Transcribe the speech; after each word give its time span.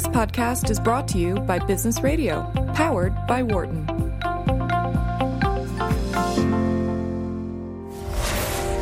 This 0.00 0.08
podcast 0.08 0.70
is 0.70 0.80
brought 0.80 1.06
to 1.08 1.18
you 1.18 1.34
by 1.40 1.58
Business 1.58 2.00
Radio, 2.00 2.50
powered 2.74 3.14
by 3.26 3.42
Wharton. 3.42 3.86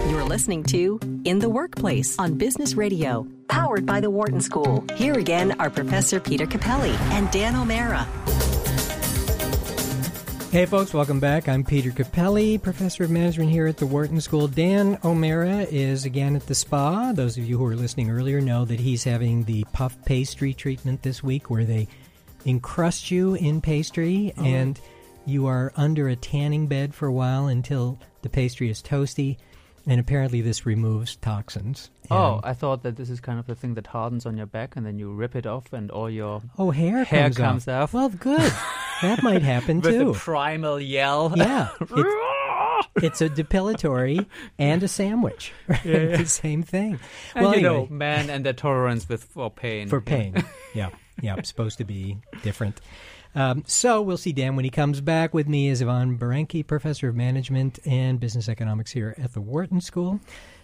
You're 0.09 0.23
listening 0.23 0.63
to 0.69 1.01
In 1.25 1.41
the 1.41 1.49
Workplace 1.49 2.17
on 2.21 2.35
Business 2.35 2.75
Radio, 2.75 3.27
powered 3.49 3.85
by 3.85 3.99
the 3.99 4.11
Wharton 4.11 4.41
School. 4.41 4.85
Here 4.95 5.15
again 5.15 5.61
are 5.61 5.71
Professor 5.71 6.21
Peter 6.21 6.47
Cappelli 6.47 6.97
and 7.11 7.29
Dan 7.33 7.57
O'Mara. 7.57 8.07
Hey, 10.51 10.65
folks, 10.65 10.95
welcome 10.95 11.21
back. 11.21 11.47
I'm 11.47 11.63
Peter 11.63 11.91
Cappelli, 11.91 12.57
professor 12.57 13.05
of 13.05 13.11
management 13.11 13.51
here 13.51 13.67
at 13.67 13.77
the 13.77 13.85
Wharton 13.85 14.19
School. 14.19 14.49
Dan 14.49 14.99
O'Mara 15.05 15.67
is 15.71 16.07
again 16.07 16.35
at 16.35 16.47
the 16.47 16.55
spa. 16.55 17.13
Those 17.13 17.37
of 17.37 17.45
you 17.45 17.59
who 17.59 17.65
were 17.65 17.77
listening 17.77 18.11
earlier 18.11 18.41
know 18.41 18.65
that 18.65 18.81
he's 18.81 19.05
having 19.05 19.45
the 19.45 19.67
puff 19.75 20.03
pastry 20.07 20.55
treatment 20.55 21.03
this 21.03 21.23
week 21.23 21.51
where 21.51 21.67
they 21.67 21.87
encrust 22.47 23.11
you 23.11 23.35
in 23.35 23.61
pastry 23.61 24.33
oh. 24.39 24.43
and 24.43 24.81
you 25.27 25.47
are 25.47 25.71
under 25.77 26.09
a 26.09 26.17
tanning 26.17 26.67
bed 26.67 26.95
for 26.95 27.05
a 27.05 27.13
while 27.13 27.49
until 27.49 27.99
the 28.23 28.31
pastry 28.31 28.71
is 28.71 28.83
toasty. 28.83 29.37
And 29.87 30.01
apparently, 30.01 30.41
this 30.41 30.65
removes 30.65 31.17
toxins. 31.17 31.91
oh, 32.11 32.41
I 32.43 32.55
thought 32.55 32.83
that 32.85 32.97
this 32.97 33.11
is 33.11 33.21
kind 33.21 33.39
of 33.39 33.47
the 33.47 33.55
thing 33.55 33.75
that 33.75 33.87
hardens 33.87 34.25
on 34.25 34.37
your 34.39 34.47
back, 34.47 34.77
and 34.77 34.85
then 34.85 34.99
you 34.99 35.13
rip 35.13 35.35
it 35.37 35.47
off, 35.47 35.73
and 35.73 35.91
all 35.91 36.11
your 36.11 36.43
oh 36.59 36.71
hair 36.71 37.05
hair 37.05 37.25
comes, 37.25 37.37
comes 37.37 37.69
off. 37.69 37.95
off. 37.95 37.95
Well, 37.95 38.09
good. 38.11 38.53
that 39.03 39.23
might 39.23 39.43
happen 39.43 39.81
With 39.83 39.95
too. 39.95 40.11
a 40.11 40.15
primal 40.15 40.81
yell. 40.81 41.33
Yeah, 41.37 41.69
it's, 41.81 42.89
it's 42.97 43.21
a 43.21 43.29
depilatory 43.29 44.27
and 44.59 44.83
a 44.83 44.89
sandwich. 44.89 45.53
Yeah, 45.85 45.97
yeah. 45.99 46.17
the 46.17 46.27
same 46.27 46.63
thing. 46.63 46.99
And 47.35 47.45
well, 47.45 47.55
you 47.57 47.67
anyway, 47.67 47.87
know, 47.89 47.95
man 47.95 48.31
and 48.31 48.45
their 48.45 48.53
tolerance 48.53 49.09
with 49.09 49.25
for 49.25 49.51
pain. 49.51 49.89
for 49.89 50.01
pain. 50.01 50.43
yeah, 50.75 50.91
yeah, 51.21 51.41
supposed 51.43 51.79
to 51.79 51.85
be 51.85 52.19
different. 52.43 52.81
Um, 53.35 53.63
so 53.67 54.01
we'll 54.03 54.17
see 54.17 54.33
Dan 54.33 54.57
when 54.57 54.65
he 54.65 54.71
comes 54.71 55.01
back. 55.01 55.35
With 55.35 55.49
me 55.49 55.69
is 55.69 55.83
Iwan 55.83 56.19
Barankay, 56.19 56.67
professor 56.67 57.09
of 57.09 57.15
management 57.15 57.79
and 57.87 58.19
business 58.19 58.49
economics 58.49 58.91
here 58.91 59.15
at 59.19 59.35
the 59.35 59.41
Wharton 59.41 59.81
School. 59.81 60.21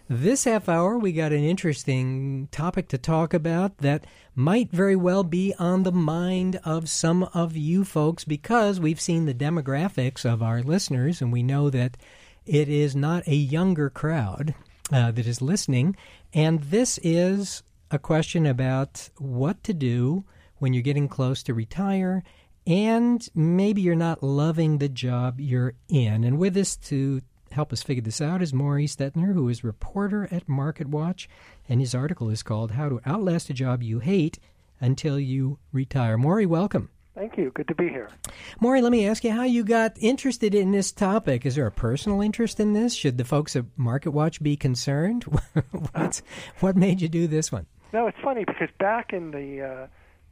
This 0.09 0.45
half 0.45 0.69
hour, 0.69 0.99
we 0.99 1.13
got 1.13 1.33
an 1.33 1.43
interesting 1.43 2.49
topic 2.51 2.89
to 2.89 2.99
talk 2.99 3.33
about 3.33 3.79
that 3.79 4.05
might 4.35 4.71
very 4.71 4.97
well 4.97 5.25
be 5.25 5.55
on 5.59 5.83
the 5.83 5.93
mind 5.93 6.61
of 6.63 6.91
some 6.91 7.23
of 7.33 7.57
you 7.57 7.85
folks 7.85 8.23
because 8.23 8.79
we've 8.79 9.01
seen 9.01 9.25
the 9.25 9.33
demographics 9.33 10.31
of 10.31 10.43
our 10.43 10.63
listeners 10.63 11.23
and 11.23 11.33
we 11.33 11.43
know 11.43 11.71
that 11.71 11.97
it 12.45 12.69
is 12.69 12.95
not 12.95 13.27
a 13.27 13.35
younger 13.35 13.89
crowd 13.89 14.55
uh, 14.93 15.11
that 15.11 15.27
is 15.27 15.41
listening. 15.41 15.97
And 16.35 16.61
this 16.65 16.99
is 17.03 17.63
a 17.91 17.99
question 17.99 18.45
about 18.45 19.09
what 19.17 19.65
to 19.65 19.73
do 19.73 20.25
when 20.59 20.75
you're 20.75 20.83
getting 20.83 21.09
close 21.09 21.43
to 21.45 21.55
retire 21.55 22.23
and 22.67 23.27
maybe 23.35 23.81
you're 23.81 23.95
not 23.95 24.23
loving 24.23 24.77
the 24.77 24.89
job 24.91 25.41
you're 25.41 25.73
in. 25.89 26.25
And 26.25 26.39
with 26.39 26.59
us 26.59 26.77
to 26.77 27.23
help 27.55 27.73
us 27.73 27.83
figure 27.83 28.03
this 28.03 28.21
out 28.21 28.43
is 28.43 28.53
Morey 28.53 28.87
Stettner, 28.87 29.33
who 29.33 29.49
is 29.49 29.63
reporter 29.63 30.29
at 30.31 30.47
MarketWatch, 30.47 31.29
and 31.69 31.81
his 31.81 31.95
article 31.95 32.29
is 32.29 32.43
called 32.43 32.73
How 32.73 32.89
to 32.89 33.01
Outlast 33.07 33.49
a 33.49 33.53
Job 33.53 33.83
You 33.83 34.01
Hate 34.01 34.39
Until 34.81 35.19
You 35.19 35.59
Retire. 35.73 36.19
Morey, 36.19 36.47
welcome. 36.47 36.91
Thank 37.15 37.39
you. 37.39 37.53
Good 37.55 37.69
to 37.69 37.75
be 37.77 37.89
here. 37.89 38.11
Morey, 38.59 38.83
let 38.83 38.91
me 38.91 39.07
ask 39.07 39.23
you 39.23 39.31
how 39.31 39.45
you 39.45 39.63
got 39.63 39.97
interested 40.01 40.53
in 40.53 40.73
this 40.73 40.91
topic. 40.91 41.47
Is 41.47 41.55
there 41.55 41.67
a 41.67 41.73
personal 41.73 42.21
interest 42.21 42.59
in 42.59 42.73
this? 42.73 42.93
Should 42.93 43.19
the 43.19 43.25
folks 43.25 43.55
at 43.55 43.67
MarketWatch 43.79 44.43
be 44.43 44.57
concerned? 44.57 45.23
What's, 45.93 46.23
what 46.59 46.77
made 46.77 47.01
you 47.01 47.09
do 47.09 47.29
this 47.29 47.53
one? 47.53 47.67
No, 47.93 48.09
it's 48.09 48.19
funny 48.21 48.45
because 48.45 48.69
back 48.81 49.13
in 49.13 49.31
the 49.31 49.63
uh, 49.63 49.87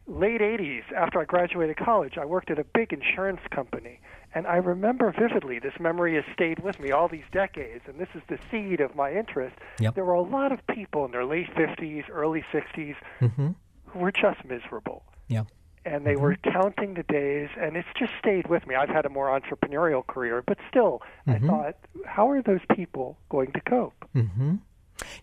late 0.06 0.40
80s, 0.40 0.82
after 0.96 1.20
I 1.20 1.24
graduated 1.24 1.76
college, 1.76 2.18
I 2.18 2.24
worked 2.24 2.50
at 2.50 2.58
a 2.58 2.64
big 2.74 2.92
insurance 2.92 3.40
company. 3.50 4.00
And 4.34 4.46
I 4.46 4.56
remember 4.56 5.12
vividly, 5.12 5.58
this 5.58 5.74
memory 5.78 6.14
has 6.14 6.24
stayed 6.32 6.60
with 6.60 6.80
me 6.80 6.90
all 6.90 7.08
these 7.08 7.24
decades, 7.32 7.84
and 7.86 7.98
this 7.98 8.08
is 8.14 8.22
the 8.28 8.38
seed 8.50 8.80
of 8.80 8.96
my 8.96 9.12
interest. 9.12 9.56
Yep. 9.78 9.94
There 9.94 10.04
were 10.04 10.14
a 10.14 10.22
lot 10.22 10.52
of 10.52 10.66
people 10.68 11.04
in 11.04 11.10
their 11.10 11.24
late 11.24 11.48
50s, 11.54 12.04
early 12.10 12.42
60s 12.52 12.96
mm-hmm. 13.20 13.48
who 13.86 13.98
were 13.98 14.12
just 14.12 14.44
miserable. 14.44 15.04
Yeah. 15.28 15.44
And 15.84 16.06
they 16.06 16.12
mm-hmm. 16.12 16.22
were 16.22 16.36
counting 16.36 16.94
the 16.94 17.02
days, 17.02 17.50
and 17.60 17.76
it's 17.76 17.88
just 17.98 18.12
stayed 18.18 18.48
with 18.48 18.66
me. 18.66 18.74
I've 18.74 18.88
had 18.88 19.04
a 19.04 19.10
more 19.10 19.38
entrepreneurial 19.38 20.06
career, 20.06 20.42
but 20.46 20.56
still, 20.70 21.02
mm-hmm. 21.26 21.44
I 21.44 21.48
thought, 21.48 21.76
how 22.06 22.30
are 22.30 22.42
those 22.42 22.60
people 22.74 23.18
going 23.28 23.52
to 23.52 23.60
cope? 23.60 24.08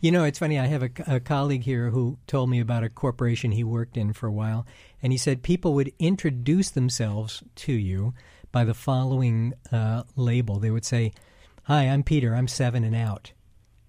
You 0.01 0.12
know, 0.12 0.23
it's 0.23 0.40
funny. 0.40 0.59
I 0.59 0.67
have 0.67 0.84
a, 0.84 0.90
a, 1.07 1.19
colleague 1.19 1.63
here 1.63 1.90
who 1.90 2.17
told 2.28 2.50
me 2.50 2.59
about 2.59 2.84
a 2.84 2.90
corporation 2.90 3.51
he 3.51 3.63
worked 3.63 3.97
in 3.97 4.13
for 4.13 4.28
a 4.28 4.31
while, 4.31 4.66
and 5.01 5.12
he 5.12 5.17
said 5.17 5.44
people 5.44 5.73
would 5.73 5.91
introduce 6.00 6.69
themselves 6.69 7.44
to 7.56 7.73
you 7.73 8.13
by 8.51 8.63
the 8.63 8.73
following 8.73 9.53
uh, 9.72 10.03
label. 10.16 10.59
They 10.59 10.72
would 10.72 10.85
say, 10.85 11.13
Hi, 11.63 11.84
I'm 11.84 12.03
Peter. 12.03 12.34
I'm 12.34 12.47
seven 12.47 12.84
and 12.84 12.95
out. 12.95 13.34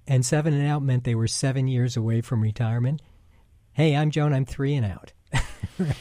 And 0.07 0.27
seven 0.27 0.53
and 0.53 0.67
out 0.67 0.83
meant 0.83 1.05
they 1.05 1.15
were 1.15 1.29
seven 1.29 1.69
years 1.69 1.97
away 1.97 2.21
from 2.21 2.43
retirement. 2.43 3.01
Hey, 3.73 3.97
I'm 3.97 4.11
Joan. 4.11 4.35
I'm 4.35 4.45
three 4.45 4.75
and 4.75 4.85
out. 4.85 5.13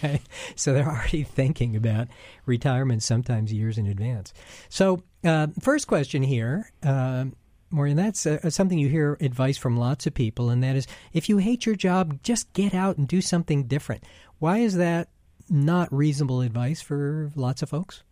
right? 0.03 0.21
So 0.55 0.73
they're 0.73 0.89
already 0.89 1.23
thinking 1.23 1.75
about 1.75 2.07
retirement 2.45 3.03
sometimes 3.03 3.53
years 3.53 3.77
in 3.77 3.87
advance. 3.87 4.33
So, 4.67 5.03
uh, 5.23 5.47
first 5.61 5.87
question 5.87 6.23
here. 6.23 6.71
Uh, 6.83 7.25
Maureen, 7.71 7.97
that's 7.97 8.25
uh, 8.25 8.49
something 8.49 8.79
you 8.79 8.89
hear 8.89 9.17
advice 9.21 9.57
from 9.57 9.77
lots 9.77 10.07
of 10.07 10.13
people, 10.13 10.49
and 10.49 10.63
that 10.63 10.75
is 10.75 10.87
if 11.13 11.29
you 11.29 11.37
hate 11.37 11.65
your 11.65 11.75
job, 11.75 12.21
just 12.23 12.51
get 12.53 12.73
out 12.73 12.97
and 12.97 13.07
do 13.07 13.21
something 13.21 13.65
different. 13.65 14.03
Why 14.39 14.59
is 14.59 14.75
that 14.77 15.09
not 15.49 15.91
reasonable 15.93 16.41
advice 16.41 16.81
for 16.81 17.31
lots 17.35 17.61
of 17.61 17.69
folks? 17.69 18.03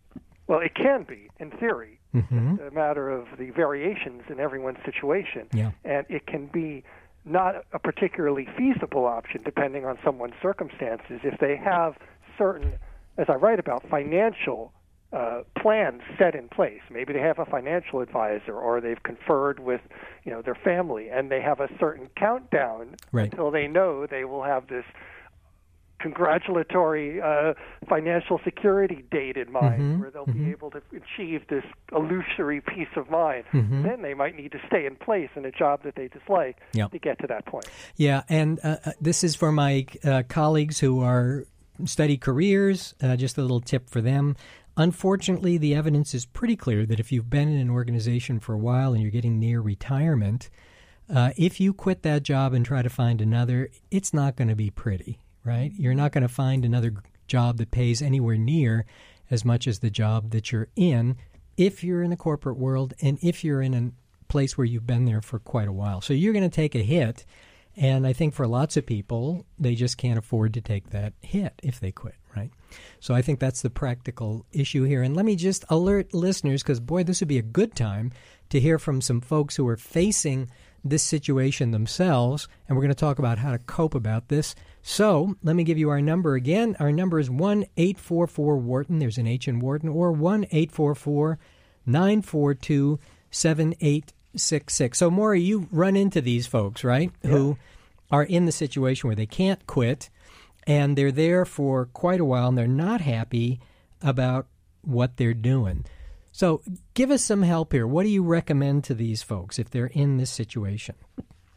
Well, 0.48 0.60
it 0.60 0.76
can 0.76 1.04
be, 1.04 1.30
in 1.40 1.52
theory. 1.52 2.00
Mm-hmm. 2.16 2.56
It's 2.56 2.72
a 2.72 2.72
matter 2.72 3.10
of 3.10 3.28
the 3.38 3.50
variations 3.52 4.24
in 4.30 4.40
everyone's 4.40 4.80
situation. 4.86 5.48
Yeah. 5.54 5.72
And 5.84 6.06
it 6.10 6.26
can 6.26 6.48
be 6.48 6.84
not 7.26 7.66
a 7.74 7.80
particularly 7.80 8.48
feasible 8.58 9.06
option 9.06 9.42
depending 9.44 9.86
on 9.86 9.98
someone's 10.04 10.36
circumstances. 10.42 11.20
If 11.24 11.40
they 11.40 11.58
have 11.58 11.98
certain, 12.38 12.74
as 13.18 13.28
I 13.30 13.34
write 13.34 13.60
about, 13.60 13.88
financial 13.90 14.72
uh, 15.14 15.42
plans 15.58 16.02
set 16.18 16.36
in 16.36 16.50
place. 16.50 16.82
Maybe 16.92 17.14
they 17.14 17.22
have 17.22 17.40
a 17.40 17.46
financial 17.46 18.02
advisor, 18.02 18.54
or 18.54 18.82
they've 18.82 19.02
conferred 19.04 19.60
with, 19.60 19.82
you 20.24 20.32
know, 20.32 20.42
their 20.42 20.56
family, 20.56 21.10
and 21.10 21.32
they 21.32 21.42
have 21.42 21.60
a 21.60 21.70
certain 21.80 22.10
countdown 22.18 22.96
right. 23.12 23.32
until 23.32 23.50
they 23.52 23.68
know 23.68 24.06
they 24.06 24.26
will 24.26 24.44
have 24.44 24.68
this 24.68 24.86
congratulatory 26.00 27.22
uh, 27.22 27.54
financial 27.90 28.40
security 28.44 29.04
date 29.10 29.38
in 29.38 29.52
mind, 29.52 29.82
mm-hmm. 29.82 30.00
where 30.00 30.12
they'll 30.12 30.26
mm-hmm. 30.26 30.46
be 30.46 30.52
able 30.52 30.70
to 30.72 30.82
achieve 30.92 31.42
this 31.50 31.64
illusory 31.92 32.62
peace 32.62 32.88
of 32.96 33.10
mind. 33.10 33.46
Mm-hmm. 33.54 33.84
Then 33.84 34.02
they 34.02 34.14
might 34.14 34.36
need 34.36 34.52
to 34.52 34.60
stay 34.68 34.86
in 34.86 34.96
place 34.96 35.30
in 35.36 35.46
a 35.46 35.52
job 35.52 35.84
that 35.84 35.96
they 35.96 36.08
dislike 36.08 36.58
yep. 36.74 36.92
to 36.92 37.00
get 37.00 37.20
to 37.20 37.28
that 37.28 37.46
point. 37.46 37.66
Yeah, 37.96 38.24
and 38.30 38.60
uh, 38.64 38.78
this 39.02 39.24
is 39.24 39.36
for 39.36 39.52
my 39.52 39.86
uh, 40.04 40.24
colleagues 40.28 40.80
who 40.80 41.02
are 41.02 41.46
study 41.86 42.18
careers. 42.18 42.94
Uh, 43.02 43.16
just 43.16 43.38
a 43.38 43.42
little 43.42 43.62
tip 43.62 43.90
for 43.90 44.02
them. 44.02 44.36
Unfortunately, 44.78 45.58
the 45.58 45.74
evidence 45.74 46.14
is 46.14 46.28
pretty 46.28 46.56
clear 46.56 46.86
that 46.86 47.00
if 47.00 47.12
you've 47.12 47.32
been 47.32 47.50
in 47.50 47.58
an 47.58 47.72
organization 47.72 48.40
for 48.40 48.54
a 48.54 48.60
while 48.60 48.94
and 48.94 49.02
you're 49.02 49.12
getting 49.12 49.40
near 49.40 49.60
retirement, 49.60 50.52
uh, 51.14 51.32
if 51.36 51.60
you 51.60 51.74
quit 51.74 52.04
that 52.04 52.22
job 52.22 52.54
and 52.54 52.64
try 52.64 52.84
to 52.84 52.90
find 52.90 53.20
another, 53.20 53.70
it's 53.90 54.14
not 54.14 54.36
going 54.36 54.50
to 54.50 54.56
be 54.56 54.70
pretty, 54.70 55.20
right? 55.44 55.72
You're 55.76 55.96
not 55.96 56.12
going 56.12 56.22
to 56.22 56.28
find 56.28 56.64
another 56.64 56.94
job 57.28 57.58
that 57.58 57.72
pays 57.72 58.04
anywhere 58.04 58.38
near 58.38 58.86
as 59.32 59.44
much 59.44 59.68
as 59.68 59.80
the 59.80 59.90
job 59.90 60.30
that 60.30 60.52
you're 60.52 60.70
in 60.76 61.18
if 61.58 61.84
you're 61.84 62.04
in 62.04 62.12
the 62.12 62.16
corporate 62.16 62.58
world 62.58 62.94
and 63.02 63.18
if 63.24 63.44
you're 63.44 63.64
in 63.64 63.74
a 63.74 63.92
place 64.32 64.58
where 64.58 64.66
you've 64.66 64.86
been 64.86 65.06
there 65.06 65.22
for 65.22 65.40
quite 65.40 65.68
a 65.68 65.74
while. 65.74 66.02
So 66.02 66.14
you're 66.14 66.34
going 66.34 66.50
to 66.50 66.56
take 66.56 66.76
a 66.76 66.84
hit. 66.84 67.26
And 67.76 68.06
I 68.06 68.14
think 68.14 68.34
for 68.34 68.48
lots 68.48 68.78
of 68.78 68.86
people, 68.86 69.46
they 69.58 69.76
just 69.76 69.98
can't 69.98 70.20
afford 70.20 70.54
to 70.54 70.62
take 70.62 70.92
that 70.92 71.14
hit 71.22 71.54
if 71.64 71.80
they 71.80 71.92
quit? 71.92 72.16
So 73.00 73.14
I 73.14 73.22
think 73.22 73.40
that's 73.40 73.62
the 73.62 73.70
practical 73.70 74.46
issue 74.52 74.84
here. 74.84 75.02
And 75.04 75.16
let 75.16 75.26
me 75.26 75.36
just 75.36 75.66
alert 75.70 76.14
listeners, 76.14 76.64
because 76.64 76.80
boy, 76.80 77.04
this 77.04 77.22
would 77.22 77.28
be 77.28 77.38
a 77.38 77.44
good 77.44 77.76
time 77.76 78.12
to 78.50 78.60
hear 78.60 78.80
from 78.80 79.02
some 79.02 79.22
folks 79.22 79.56
who 79.56 79.68
are 79.68 79.78
facing 79.78 80.50
this 80.84 81.04
situation 81.04 81.72
themselves. 81.72 82.48
And 82.68 82.78
we're 82.78 82.84
going 82.84 82.94
to 82.94 82.96
talk 82.96 83.20
about 83.20 83.40
how 83.40 83.52
to 83.52 83.60
cope 83.60 83.96
about 83.96 84.30
this. 84.30 84.56
So 84.82 85.36
let 85.44 85.56
me 85.56 85.64
give 85.64 85.78
you 85.78 85.90
our 85.90 86.02
number 86.02 86.36
again. 86.36 86.76
Our 86.80 86.92
number 86.92 87.20
is 87.20 87.30
1 87.30 87.66
844 87.76 88.58
Wharton. 88.58 89.00
There's 89.00 89.18
an 89.18 89.28
H 89.28 89.48
in 89.48 89.60
Wharton, 89.60 89.90
or 89.90 90.12
1 90.12 90.46
844 90.46 91.38
942 91.86 93.00
7866. 93.32 94.98
So, 94.98 95.10
Morey, 95.10 95.42
you 95.42 95.68
run 95.72 95.96
into 95.96 96.22
these 96.22 96.48
folks, 96.48 96.84
right? 96.84 97.12
Yeah. 97.22 97.32
Who 97.32 97.58
are 98.12 98.24
in 98.24 98.46
the 98.46 98.52
situation 98.52 99.08
where 99.08 99.16
they 99.16 99.26
can't 99.26 99.66
quit 99.68 100.10
and 100.68 100.96
they're 100.98 101.12
there 101.12 101.46
for 101.46 101.86
quite 101.88 102.20
a 102.20 102.26
while 102.26 102.50
and 102.50 102.58
they're 102.58 102.68
not 102.68 103.02
happy 103.02 103.60
about 104.02 104.46
what 104.82 105.18
they're 105.18 105.34
doing. 105.34 105.86
So, 106.32 106.62
give 106.94 107.10
us 107.10 107.24
some 107.24 107.42
help 107.42 107.72
here. 107.72 107.88
What 107.88 108.04
do 108.04 108.10
you 108.10 108.22
recommend 108.22 108.84
to 108.84 108.94
these 108.94 109.24
folks 109.24 109.58
if 109.58 109.72
they're 109.72 109.88
in 109.88 110.18
this 110.18 110.30
situation? 110.30 110.94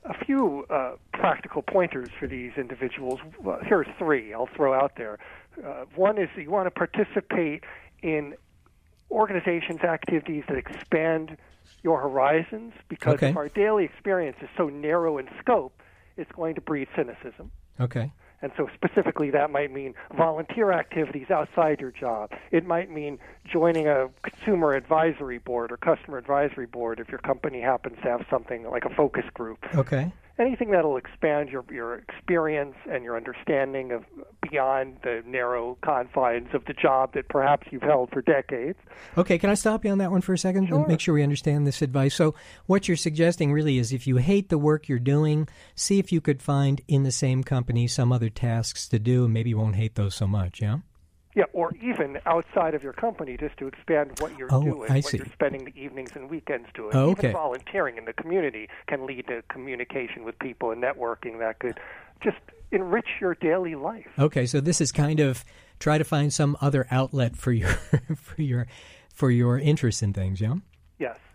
A 0.05 0.25
few 0.25 0.65
uh, 0.71 0.93
practical 1.12 1.61
pointers 1.61 2.09
for 2.19 2.27
these 2.27 2.53
individuals. 2.57 3.21
Well, 3.43 3.59
are 3.71 3.85
three 3.99 4.33
I'll 4.33 4.49
throw 4.57 4.73
out 4.73 4.93
there. 4.97 5.19
Uh, 5.62 5.85
one 5.95 6.17
is 6.17 6.31
you 6.35 6.51
want 6.51 6.67
to 6.67 6.71
participate 6.71 7.65
in 8.03 8.35
organizations' 9.11 9.81
activities 9.81 10.45
that 10.49 10.57
expand 10.57 11.37
your 11.83 12.01
horizons 12.01 12.73
because 12.89 13.15
Okay. 13.15 13.31
if 13.31 13.37
our 13.37 13.49
daily 13.49 13.85
experience 13.85 14.37
is 14.41 14.49
so 14.57 14.69
narrow 14.69 15.19
in 15.19 15.29
scope, 15.41 15.83
it's 16.17 16.31
going 16.33 16.55
to 16.55 16.61
breed 16.61 16.89
cynicism. 16.97 17.51
Okay. 17.79 18.12
And 18.43 18.53
so, 18.57 18.69
specifically, 18.75 19.31
that 19.31 19.51
might 19.51 19.71
mean 19.73 19.95
volunteer 20.17 20.73
activities 20.73 21.31
outside 21.31 21.81
your 21.81 21.91
job. 21.91 22.31
It 22.51 22.67
might 22.67 22.91
mean 22.91 23.19
joining 23.45 23.87
a 23.87 24.09
consumer 24.23 24.75
advisory 24.75 25.39
board 25.39 25.71
or 25.71 25.77
customer 25.77 26.17
advisory 26.17 26.67
board 26.67 27.01
if 27.01 27.09
your 27.09 27.19
company 27.19 27.61
happens 27.61 27.97
to 28.03 28.09
have 28.09 28.25
something 28.31 28.65
like 28.65 28.85
a 28.85 28.95
focus 28.95 29.25
group. 29.35 29.59
Okay. 29.75 30.11
Anything 30.41 30.71
that'll 30.71 30.97
expand 30.97 31.51
your, 31.51 31.65
your 31.71 31.97
experience 31.97 32.75
and 32.91 33.05
your 33.05 33.15
understanding 33.15 33.93
of 33.93 34.05
beyond 34.41 34.97
the 35.03 35.23
narrow 35.27 35.77
confines 35.83 36.49
of 36.55 36.65
the 36.65 36.73
job 36.73 37.13
that 37.13 37.29
perhaps 37.29 37.67
you've 37.71 37.83
held 37.83 38.11
for 38.11 38.23
decades. 38.23 38.79
Okay, 39.19 39.39
can 39.39 39.51
I 39.51 39.55
stop 39.55 39.85
you 39.85 39.91
on 39.91 39.99
that 39.99 40.11
one 40.11 40.23
for 40.23 40.33
a 40.33 40.39
second 40.39 40.73
and 40.73 40.89
make 40.89 41.01
sure 41.01 41.13
we 41.13 41.23
understand 41.23 41.67
this 41.67 41.83
advice? 41.83 42.15
So, 42.15 42.35
what 42.65 42.89
you're 42.89 42.97
suggesting 42.97 43.53
really 43.53 43.77
is 43.77 43.93
if 43.93 44.07
you 44.07 44.17
hate 44.17 44.49
the 44.49 44.57
work 44.57 44.89
you're 44.89 44.99
doing, 44.99 45.47
see 45.75 45.99
if 45.99 46.11
you 46.11 46.23
could 46.23 46.41
find 46.41 46.81
in 46.89 47.03
the 47.03 47.13
same 47.13 47.45
company 47.45 47.87
some 47.87 48.11
other 48.11 48.31
tasks 48.31 48.89
to 48.89 48.99
do, 48.99 49.25
and 49.25 49.35
maybe 49.35 49.51
you 49.51 49.59
won't 49.59 49.77
hate 49.77 49.95
those 49.95 50.15
so 50.15 50.27
much, 50.27 50.63
yeah? 50.63 50.79
Yeah, 51.37 51.44
or 51.53 51.73
even 51.81 52.19
outside 52.27 52.75
of 52.75 52.82
your 52.82 52.93
company, 52.93 53.37
just 53.37 53.56
to 53.59 53.69
expand 53.69 54.19
what 54.21 54.37
you're 54.37 54.49
Oh, 54.53 54.65
doing, 54.65 54.91
I 54.91 54.97
what 54.97 55.12
see. 55.12 55.19
you're 55.19 55.27
spending 55.32 55.65
the 55.65 55.81
evenings 55.81 56.11
and 56.17 56.29
weekends 56.29 56.67
doing. 56.75 56.91
Oh, 56.97 57.11
Even 57.12 57.27
okay. 57.27 57.32
volunteering 57.32 57.99
in 57.99 58.05
the 58.05 58.12
community 58.12 58.69
can 58.88 59.06
lead 59.06 59.29
to 59.29 59.43
communication 59.49 60.25
with 60.25 60.37
people 60.41 60.73
and 60.73 60.82
networking 60.82 61.38
that 61.38 61.61
could 61.61 61.79
just 62.21 62.38
enrich 62.73 63.06
your 63.21 63.37
daily 63.37 63.77
life. 63.77 64.09
Okay, 64.19 64.44
so 64.44 64.61
this 64.61 64.81
is 64.81 64.91
kind 64.91 65.21
of 65.21 65.44
try 65.79 65.99
to 65.99 66.05
find 66.05 66.32
some 66.32 66.56
other 66.61 66.87
outlet 66.91 67.37
for 67.37 67.53
your 67.53 67.69
for 68.17 68.43
your 68.43 68.67
for 69.15 69.31
your 69.31 69.56
interest 69.59 70.03
in 70.03 70.12
things, 70.12 70.41
yeah? 70.41 70.55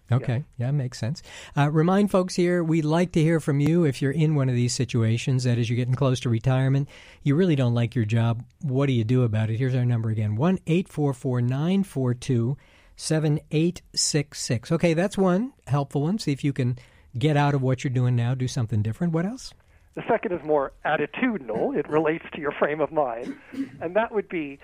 Yes. 0.09 0.21
Okay, 0.21 0.43
yeah, 0.57 0.71
makes 0.71 0.99
sense. 0.99 1.23
Uh, 1.57 1.69
remind 1.71 2.11
folks 2.11 2.35
here, 2.35 2.63
we'd 2.63 2.85
like 2.85 3.11
to 3.13 3.21
hear 3.21 3.39
from 3.39 3.59
you 3.59 3.85
if 3.85 4.01
you're 4.01 4.11
in 4.11 4.35
one 4.35 4.49
of 4.49 4.55
these 4.55 4.73
situations. 4.73 5.45
That 5.45 5.57
is, 5.57 5.69
you're 5.69 5.77
getting 5.77 5.95
close 5.95 6.19
to 6.21 6.29
retirement, 6.29 6.89
you 7.23 7.35
really 7.35 7.55
don't 7.55 7.73
like 7.73 7.95
your 7.95 8.05
job. 8.05 8.43
What 8.61 8.85
do 8.85 8.93
you 8.93 9.03
do 9.03 9.23
about 9.23 9.49
it? 9.49 9.57
Here's 9.57 9.75
our 9.75 9.85
number 9.85 10.09
again: 10.09 10.35
one 10.35 10.59
eight 10.67 10.87
four 10.87 11.13
four 11.13 11.41
nine 11.41 11.83
four 11.83 12.13
two 12.13 12.57
seven 12.95 13.39
eight 13.51 13.81
six 13.93 14.41
six. 14.41 14.71
Okay, 14.71 14.93
that's 14.93 15.17
one 15.17 15.53
helpful 15.67 16.03
one. 16.03 16.19
See 16.19 16.31
if 16.31 16.43
you 16.43 16.53
can 16.53 16.77
get 17.17 17.37
out 17.37 17.55
of 17.55 17.61
what 17.61 17.83
you're 17.83 17.93
doing 17.93 18.15
now, 18.15 18.35
do 18.35 18.47
something 18.47 18.81
different. 18.81 19.13
What 19.13 19.25
else? 19.25 19.53
The 19.95 20.03
second 20.09 20.33
is 20.33 20.43
more 20.43 20.73
attitudinal. 20.85 21.75
It 21.77 21.89
relates 21.89 22.25
to 22.33 22.41
your 22.41 22.51
frame 22.51 22.81
of 22.81 22.91
mind. 22.91 23.37
And 23.79 23.95
that 23.95 24.13
would 24.13 24.27
be 24.27 24.59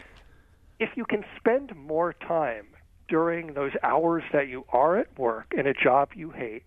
if 0.80 0.90
you 0.96 1.06
can 1.06 1.24
spend 1.38 1.74
more 1.76 2.12
time 2.14 2.68
during 3.12 3.54
those 3.54 3.74
hours 3.84 4.24
that 4.32 4.48
you 4.48 4.64
are 4.70 4.98
at 4.98 5.20
work 5.20 5.54
in 5.56 5.68
a 5.68 5.74
job 5.74 6.10
you 6.16 6.32
hate 6.32 6.64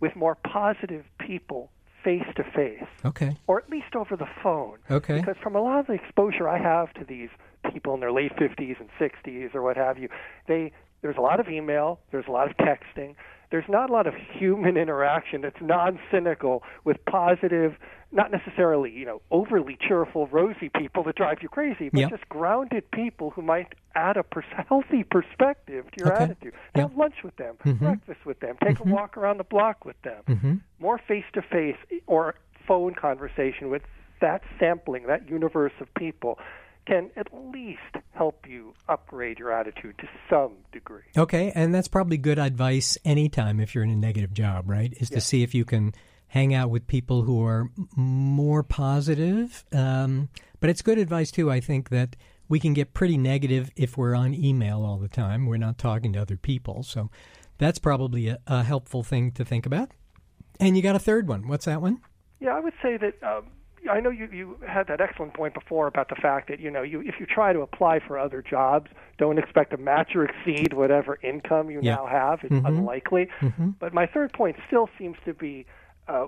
with 0.00 0.16
more 0.16 0.34
positive 0.34 1.04
people 1.20 1.70
face 2.02 2.24
to 2.36 2.42
face, 2.42 2.88
Okay, 3.04 3.36
or 3.46 3.58
at 3.58 3.68
least 3.68 3.94
over 3.94 4.16
the 4.16 4.28
phone. 4.42 4.78
Okay. 4.90 5.18
Because 5.20 5.36
from 5.42 5.54
a 5.54 5.60
lot 5.60 5.80
of 5.80 5.86
the 5.86 5.92
exposure 5.92 6.48
I 6.48 6.58
have 6.58 6.92
to 6.94 7.04
these 7.04 7.28
people 7.70 7.92
in 7.92 8.00
their 8.00 8.12
late 8.12 8.32
50s 8.36 8.76
and 8.80 8.88
60s 8.98 9.54
or 9.54 9.60
what 9.62 9.76
have 9.76 9.98
you, 9.98 10.08
they 10.46 10.72
there's 11.02 11.16
a 11.18 11.20
lot 11.20 11.38
of 11.38 11.48
email, 11.48 12.00
there's 12.10 12.26
a 12.26 12.30
lot 12.30 12.50
of 12.50 12.56
texting, 12.56 13.14
there's 13.50 13.68
not 13.68 13.90
a 13.90 13.92
lot 13.92 14.06
of 14.06 14.14
human 14.14 14.76
interaction 14.84 15.42
that's 15.42 15.60
non-cynical 15.60 16.62
with 16.84 16.96
positive, 17.04 17.74
not 18.12 18.30
necessarily 18.30 18.90
you 18.90 19.04
know 19.04 19.20
overly 19.30 19.76
cheerful, 19.80 20.26
rosy 20.28 20.70
people 20.76 21.02
that 21.04 21.16
drive 21.16 21.38
you 21.42 21.48
crazy, 21.48 21.88
but 21.90 22.00
Yep. 22.00 22.10
just 22.10 22.28
grounded 22.28 22.90
people 22.90 23.30
who 23.30 23.42
might 23.42 23.74
add 23.94 24.16
a 24.16 24.22
pers- 24.22 24.44
healthy 24.68 25.04
perspective 25.04 25.84
to 25.92 26.00
your 26.00 26.12
Okay. 26.12 26.24
attitude. 26.24 26.52
Yep. 26.74 26.88
Have 26.90 26.96
lunch 26.98 27.14
with 27.24 27.36
them, 27.36 27.56
Mhm. 27.64 27.78
breakfast 27.78 28.24
with 28.24 28.40
them, 28.40 28.56
take 28.64 28.80
a 28.80 28.84
walk 28.84 29.16
around 29.16 29.38
the 29.38 29.44
block 29.44 29.84
with 29.84 30.00
them 30.02 30.22
hmm 30.26 30.54
more 30.80 30.98
face 30.98 31.24
to 31.32 31.42
face 31.42 31.76
or 32.06 32.36
phone 32.66 32.94
conversation 32.94 33.68
with 33.68 33.82
that 34.20 34.42
sampling, 34.60 35.06
that 35.08 35.28
universe 35.28 35.72
of 35.80 35.92
people, 35.94 36.38
can 36.86 37.10
at 37.16 37.26
least 37.52 37.80
help 38.12 38.46
you 38.48 38.72
upgrade 38.88 39.38
your 39.38 39.52
attitude 39.52 39.96
to 39.98 40.08
some 40.30 40.52
degree. 40.72 41.02
Okay, 41.16 41.50
and 41.54 41.74
that's 41.74 41.88
probably 41.88 42.16
good 42.16 42.38
advice 42.38 42.96
anytime 43.04 43.58
if 43.60 43.74
you're 43.74 43.84
in 43.84 43.90
a 43.90 43.96
negative 43.96 44.32
job, 44.32 44.68
right? 44.70 44.92
Is 44.98 45.10
to 45.10 45.20
see 45.20 45.42
if 45.42 45.54
you 45.54 45.64
can 45.64 45.92
hang 46.28 46.54
out 46.54 46.70
with 46.70 46.86
people 46.86 47.22
who 47.22 47.42
are 47.44 47.70
more 47.96 48.62
positive. 48.62 49.64
Um, 49.72 50.28
but 50.60 50.70
it's 50.70 50.82
good 50.82 50.98
advice, 50.98 51.30
too, 51.30 51.50
I 51.50 51.60
think, 51.60 51.88
that 51.90 52.16
we 52.48 52.60
can 52.60 52.74
get 52.74 52.94
pretty 52.94 53.16
negative 53.18 53.70
if 53.76 53.96
we're 53.96 54.14
on 54.14 54.34
email 54.34 54.84
all 54.84 54.98
the 54.98 55.08
time. 55.08 55.46
We're 55.46 55.56
not 55.58 55.78
talking 55.78 56.12
to 56.14 56.20
other 56.22 56.36
people. 56.36 56.82
So 56.82 57.10
that's 57.58 57.78
probably 57.78 58.28
a, 58.28 58.38
a 58.46 58.62
helpful 58.62 59.02
thing 59.02 59.32
to 59.32 59.44
think 59.44 59.66
about. 59.66 59.90
And 60.60 60.76
you 60.76 60.82
got 60.82 60.96
a 60.96 61.00
third 61.00 61.28
one. 61.28 61.46
What's 61.48 61.66
that 61.66 61.80
one? 61.82 62.00
Yeah, 62.40 62.54
I 62.56 62.60
would 62.60 62.74
say 62.82 62.96
that. 62.96 63.14
Um, 63.22 63.46
I 63.90 64.00
know 64.00 64.10
you, 64.10 64.28
you 64.32 64.58
had 64.66 64.88
that 64.88 65.00
excellent 65.00 65.34
point 65.34 65.54
before 65.54 65.86
about 65.86 66.08
the 66.08 66.16
fact 66.16 66.48
that 66.48 66.58
you 66.58 66.68
know 66.70 66.82
you 66.82 67.00
if 67.00 67.14
you 67.20 67.26
try 67.26 67.52
to 67.52 67.60
apply 67.60 68.00
for 68.06 68.18
other 68.18 68.42
jobs, 68.42 68.90
don't 69.18 69.38
expect 69.38 69.70
to 69.70 69.76
match 69.76 70.16
or 70.16 70.24
exceed 70.24 70.72
whatever 70.74 71.18
income 71.22 71.70
you 71.70 71.78
Yeah. 71.80 71.94
now 71.94 72.06
have. 72.06 72.40
It's 72.42 72.52
Mhm. 72.52 72.66
unlikely. 72.66 73.28
Mhm. 73.40 73.74
But 73.78 73.94
my 73.94 74.04
third 74.06 74.32
point 74.32 74.56
still 74.66 74.88
seems 74.98 75.16
to 75.24 75.32
be 75.32 75.64
uh, 76.08 76.26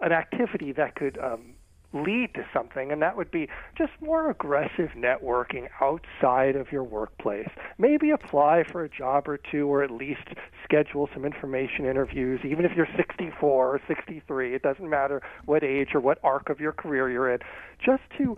an 0.00 0.12
activity 0.12 0.72
that 0.72 0.94
could 0.94 1.18
um, 1.18 1.54
lead 1.92 2.34
to 2.34 2.44
something, 2.52 2.92
and 2.92 3.00
that 3.02 3.16
would 3.16 3.30
be 3.30 3.48
just 3.76 3.92
more 4.00 4.30
aggressive 4.30 4.90
networking 4.96 5.68
outside 5.80 6.54
of 6.54 6.70
your 6.70 6.84
workplace. 6.84 7.48
Maybe 7.78 8.10
apply 8.10 8.64
for 8.70 8.84
a 8.84 8.88
job 8.88 9.28
or 9.28 9.38
two, 9.38 9.66
or 9.66 9.82
at 9.82 9.90
least 9.90 10.28
schedule 10.64 11.08
some 11.14 11.24
information 11.24 11.86
interviews, 11.86 12.40
even 12.44 12.64
if 12.64 12.72
you're 12.76 12.88
64 12.96 13.74
or 13.74 13.80
63. 13.88 14.54
It 14.54 14.62
doesn't 14.62 14.88
matter 14.88 15.22
what 15.46 15.64
age 15.64 15.94
or 15.94 16.00
what 16.00 16.18
arc 16.22 16.50
of 16.50 16.60
your 16.60 16.72
career 16.72 17.10
you're 17.10 17.32
in. 17.32 17.40
Just 17.84 18.02
to 18.18 18.36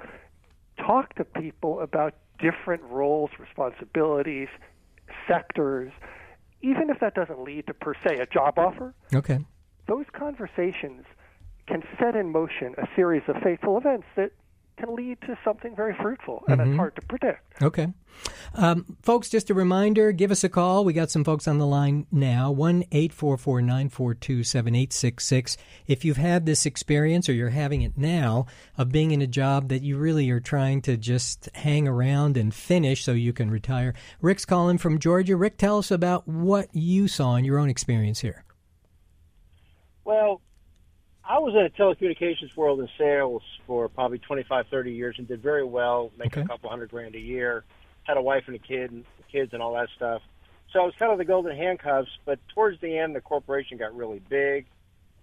talk 0.79 1.15
to 1.17 1.25
people 1.25 1.81
about 1.81 2.15
different 2.39 2.83
roles, 2.85 3.31
responsibilities, 3.39 4.49
sectors, 5.29 5.93
even 6.63 6.91
if 6.91 7.01
that 7.01 7.15
doesn't 7.15 7.43
lead 7.43 7.67
to 7.67 7.75
per 7.75 7.95
se 8.07 8.19
a 8.19 8.27
job 8.27 8.59
offer 8.59 8.95
Okay. 9.15 9.39
Those 9.91 10.07
conversations 10.13 11.05
can 11.67 11.83
set 11.99 12.15
in 12.15 12.31
motion 12.31 12.75
a 12.79 12.87
series 12.95 13.23
of 13.27 13.35
fateful 13.43 13.77
events 13.77 14.07
that 14.17 14.31
can 14.79 14.95
lead 14.95 15.21
to 15.23 15.37
something 15.45 15.75
very 15.77 15.95
fruitful, 16.01 16.43
and 16.49 16.61
it's 16.61 16.77
hard 16.77 16.95
to 16.95 17.03
predict. 17.03 17.43
Okay. 17.61 17.89
Um, 18.55 18.97
folks, 19.03 19.29
just 19.29 19.51
a 19.51 19.55
reminder 19.55 20.13
give 20.13 20.31
us 20.31 20.43
a 20.43 20.49
call. 20.49 20.85
We 20.85 20.93
got 20.93 21.11
some 21.11 21.25
folks 21.25 21.47
on 21.47 21.59
the 21.59 21.67
line 21.67 22.07
now 22.11 22.51
1 22.51 22.85
844 22.91 23.61
942 23.61 24.45
7866. 24.45 25.57
If 25.87 26.05
you've 26.05 26.17
had 26.17 26.47
this 26.47 26.65
experience 26.65 27.29
or 27.29 27.35
you're 27.35 27.51
having 27.51 27.83
it 27.83 27.99
now 27.99 28.47
of 28.79 28.93
being 28.93 29.11
in 29.11 29.21
a 29.21 29.27
job 29.27 29.69
that 29.69 29.83
you 29.83 29.99
really 29.99 30.31
are 30.31 30.41
trying 30.41 30.83
to 30.83 30.97
just 30.97 31.49
hang 31.55 31.87
around 31.87 32.37
and 32.37 32.55
finish 32.55 33.05
so 33.05 33.13
you 33.13 33.33
can 33.33 33.51
retire, 33.51 33.93
Rick's 34.23 34.45
calling 34.45 34.79
from 34.79 34.99
Georgia. 34.99 35.37
Rick, 35.37 35.59
tell 35.59 35.79
us 35.79 35.91
about 35.91 36.27
what 36.27 36.69
you 36.73 37.07
saw 37.07 37.37
in 37.37 37.45
your 37.45 37.59
own 37.59 37.69
experience 37.69 38.21
here. 38.21 38.45
Well, 40.05 40.41
I 41.25 41.39
was 41.39 41.55
in 41.55 41.65
a 41.65 41.71
telecommunications 41.71 42.57
world 42.57 42.81
in 42.81 42.89
sales 42.99 43.43
for 43.67 43.89
probably 43.89 44.19
25, 44.19 44.67
30 44.71 44.93
years 44.93 45.17
and 45.19 45.29
did 45.29 45.43
very 45.43 45.65
well, 45.65 46.11
making 46.19 46.39
Okay. 46.39 46.43
a 46.43 46.49
couple 46.49 46.71
hundred 46.71 46.91
grand 46.91 47.15
a 47.15 47.21
year. 47.21 47.65
Had 48.05 48.17
a 48.17 48.23
wife 48.23 48.45
and 48.47 48.57
a 48.57 48.59
kid 48.59 48.91
and 48.91 49.05
kids 49.31 49.53
and 49.53 49.63
all 49.63 49.75
that 49.75 49.89
stuff. 49.97 50.23
So 50.73 50.81
I 50.81 50.85
was 50.85 50.95
kind 50.99 51.13
of 51.13 51.19
the 51.19 51.25
golden 51.25 51.57
handcuffs, 51.57 52.11
but 52.25 52.39
towards 52.55 52.81
the 52.81 52.97
end, 52.97 53.15
the 53.15 53.21
corporation 53.21 53.77
got 53.77 53.95
really 53.95 54.21
big, 54.29 54.67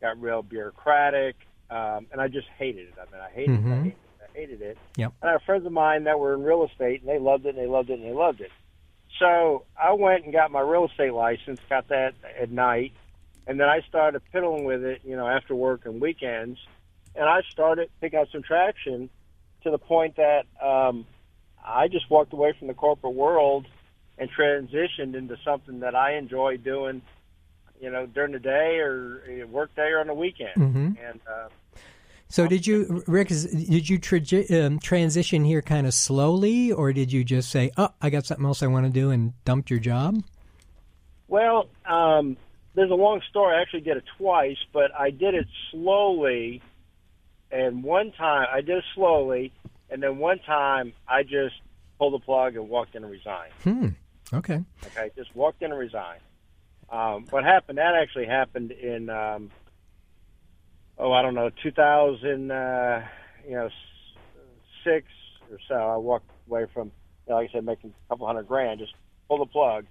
got 0.02 0.22
real 0.22 0.44
bureaucratic, 0.44 1.36
um, 1.70 2.08
and 2.12 2.22
I 2.22 2.28
just 2.28 2.48
hated 2.58 2.88
it. 2.90 2.94
I 3.00 3.12
mean, 3.12 3.22
I 3.22 3.30
hated 3.32 3.64
Mhm. 3.64 3.72
it. 3.72 3.74
I 3.74 3.84
hated 3.84 3.92
it. 3.92 4.22
I 4.22 4.38
hated 4.38 4.62
it. 4.62 4.78
Yep. 4.98 5.14
And 5.22 5.30
I 5.30 5.32
have 5.34 5.44
friends 5.44 5.66
of 5.66 5.72
mine 5.72 6.04
that 6.04 6.20
were 6.20 6.34
in 6.34 6.44
real 6.44 6.64
estate, 6.66 7.02
and 7.02 7.10
they 7.10 7.18
loved 7.20 7.46
it, 7.46 7.50
and 7.50 7.58
they 7.58 7.66
loved 7.68 7.90
it, 7.90 7.94
and 8.00 8.04
they 8.04 8.14
loved 8.14 8.42
it. 8.42 8.52
So 9.20 9.66
I 9.82 9.94
went 9.94 10.26
and 10.26 10.34
got 10.34 10.52
my 10.52 10.60
real 10.62 10.86
estate 10.86 11.14
license, 11.14 11.60
got 11.70 11.88
that 11.88 12.14
at 12.40 12.52
night, 12.52 12.92
and 13.48 13.60
then 13.60 13.68
I 13.70 13.82
started 13.88 14.22
piddling 14.32 14.66
with 14.66 14.84
it, 14.84 15.02
you 15.04 15.16
know, 15.16 15.28
after 15.28 15.56
work 15.56 15.86
and 15.86 16.00
weekends, 16.02 16.60
and 17.16 17.26
I 17.26 17.42
started 17.50 17.90
picking 18.02 18.20
up 18.20 18.28
some 18.32 18.44
traction 18.44 19.10
to 19.64 19.72
the 19.72 19.78
point 19.78 20.18
that 20.18 20.46
um, 20.64 21.06
I 21.66 21.88
just 21.88 22.10
walked 22.10 22.34
away 22.34 22.54
from 22.58 22.68
the 22.68 22.74
corporate 22.74 23.16
world 23.16 23.66
and 24.18 24.30
transitioned 24.32 25.16
into 25.16 25.38
something 25.44 25.80
that 25.80 25.96
I 25.96 26.16
enjoy 26.16 26.58
doing, 26.58 27.02
you 27.82 27.90
know, 27.90 28.06
during 28.06 28.34
the 28.34 28.40
day 28.40 28.78
or 28.80 29.24
uh, 29.44 29.48
work 29.48 29.76
day 29.76 29.90
or 29.90 30.00
on 30.00 30.08
the 30.08 30.14
weekend. 30.14 30.56
Mhm. 30.56 30.98
And 31.10 31.20
uh, 31.30 31.50
So, 32.30 32.48
did 32.48 32.68
you, 32.68 33.04
Rick, 33.08 33.30
did 33.30 33.88
you 33.90 34.00
traji- 34.00 34.66
um, 34.66 34.80
transition 34.80 35.46
here 35.46 35.62
kind 35.62 35.88
of 35.88 35.94
slowly, 35.94 36.72
or 36.72 36.92
did 36.92 37.12
you 37.12 37.24
just 37.24 37.50
say, 37.50 37.72
oh, 37.78 37.90
I 38.02 38.10
got 38.10 38.26
something 38.26 38.46
else 38.46 38.62
I 38.62 38.68
want 38.68 38.86
to 38.86 38.92
do 38.92 39.12
and 39.12 39.34
dumped 39.46 39.70
your 39.70 39.80
job? 39.80 40.24
Well, 41.28 41.70
um, 41.86 42.38
there's 42.78 42.92
a 42.92 42.96
long 42.96 43.22
story. 43.30 43.56
I 43.56 43.62
actually 43.62 43.82
did 43.82 43.98
it 43.98 44.04
twice, 44.20 44.58
but 44.72 44.92
I 44.98 45.10
did 45.10 45.34
it 45.34 45.48
slowly. 45.72 46.62
And 47.52 47.84
one 47.84 48.12
time 48.12 48.48
I 48.54 48.62
did 48.62 48.78
it 48.78 48.84
slowly, 48.94 49.52
and 49.90 50.02
then 50.04 50.18
one 50.20 50.38
time 50.40 50.94
I 51.08 51.24
just 51.24 51.56
pulled 51.98 52.14
the 52.14 52.24
plug 52.24 52.56
and 52.56 52.70
walked 52.70 52.94
in 52.96 53.04
and 53.04 53.12
resigned. 53.12 53.52
Hmm. 53.64 53.88
Okay. 54.32 54.60
Okay, 54.86 55.10
just 55.16 55.36
walked 55.36 55.62
in 55.64 55.72
and 55.72 55.80
resigned. 55.80 56.22
Um, 56.90 57.26
what 57.32 57.44
happened? 57.44 57.80
That 57.80 57.96
actually 57.96 58.28
happened 58.28 58.72
in, 58.72 59.10
um, 59.10 59.50
oh, 61.00 61.12
I 61.12 61.22
don't 61.24 61.34
know, 61.34 61.50
2000, 61.64 62.52
uh, 62.52 63.02
you 63.48 63.56
know, 63.56 63.66
s- 63.66 63.72
six 64.84 65.08
or 65.50 65.58
so. 65.68 65.74
I 65.76 65.98
walked 65.98 66.30
away 66.48 66.66
from, 66.74 66.88
you 67.26 67.30
know, 67.30 67.36
like 67.38 67.50
I 67.50 67.54
said, 67.54 67.66
making 67.66 67.94
a 68.06 68.10
couple 68.14 68.28
hundred 68.28 68.48
grand, 68.48 68.80
just 68.80 68.94
pulled 69.28 69.42
the 69.42 69.46
plug. 69.52 69.86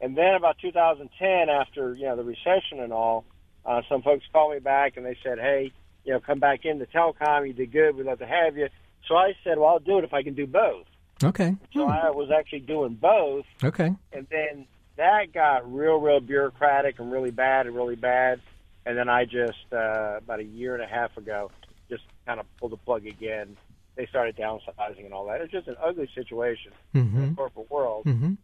And 0.00 0.16
then 0.16 0.34
about 0.34 0.58
2010, 0.58 1.48
after 1.48 1.94
you 1.94 2.04
know 2.06 2.16
the 2.16 2.24
recession 2.24 2.80
and 2.80 2.92
all, 2.92 3.24
uh, 3.66 3.82
some 3.88 4.02
folks 4.02 4.24
called 4.32 4.52
me 4.52 4.60
back 4.60 4.96
and 4.96 5.04
they 5.04 5.16
said, 5.22 5.38
"Hey, 5.38 5.72
you 6.04 6.12
know, 6.12 6.20
come 6.20 6.38
back 6.38 6.64
into 6.64 6.86
telecom. 6.86 7.46
You 7.46 7.52
did 7.52 7.72
good. 7.72 7.96
We'd 7.96 8.06
love 8.06 8.18
to 8.20 8.26
have 8.26 8.56
you." 8.56 8.68
So 9.06 9.16
I 9.16 9.34
said, 9.44 9.58
"Well, 9.58 9.68
I'll 9.70 9.78
do 9.78 9.98
it 9.98 10.04
if 10.04 10.14
I 10.14 10.22
can 10.22 10.34
do 10.34 10.46
both." 10.46 10.86
Okay. 11.24 11.56
So 11.74 11.88
I 11.88 12.10
was 12.10 12.30
actually 12.30 12.60
doing 12.60 12.94
both, 12.94 13.44
Okay. 13.64 13.90
and 14.12 14.26
then 14.30 14.66
that 14.96 15.32
got 15.32 15.72
real, 15.72 15.96
real 16.00 16.20
bureaucratic 16.20 16.98
and 17.00 17.10
really 17.10 17.30
bad 17.32 17.66
and 17.66 17.74
really 17.74 17.96
bad. 17.96 18.40
And 18.86 18.96
then 18.96 19.08
I 19.08 19.24
just 19.24 19.72
uh, 19.72 20.18
about 20.18 20.38
a 20.40 20.44
year 20.44 20.74
and 20.74 20.82
a 20.82 20.86
half 20.86 21.16
ago 21.16 21.50
just 21.90 22.04
kind 22.24 22.38
of 22.38 22.46
pulled 22.58 22.72
the 22.72 22.76
plug 22.76 23.04
again. 23.06 23.56
They 23.96 24.06
started 24.06 24.36
downsizing 24.36 25.04
and 25.04 25.12
all 25.12 25.26
that. 25.26 25.40
It's 25.40 25.50
just 25.52 25.66
an 25.66 25.76
ugly 25.82 26.08
situation 26.14 26.70
in 26.94 27.06
Mm-hmm. 27.06 27.28
the 27.30 27.34
corporate 27.34 27.68
world. 27.70 28.04
Mm-hmm. 28.06 28.34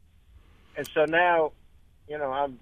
And 0.76 0.88
so 0.94 1.04
now, 1.04 1.52
you 2.08 2.18
know, 2.18 2.32
I'm 2.32 2.58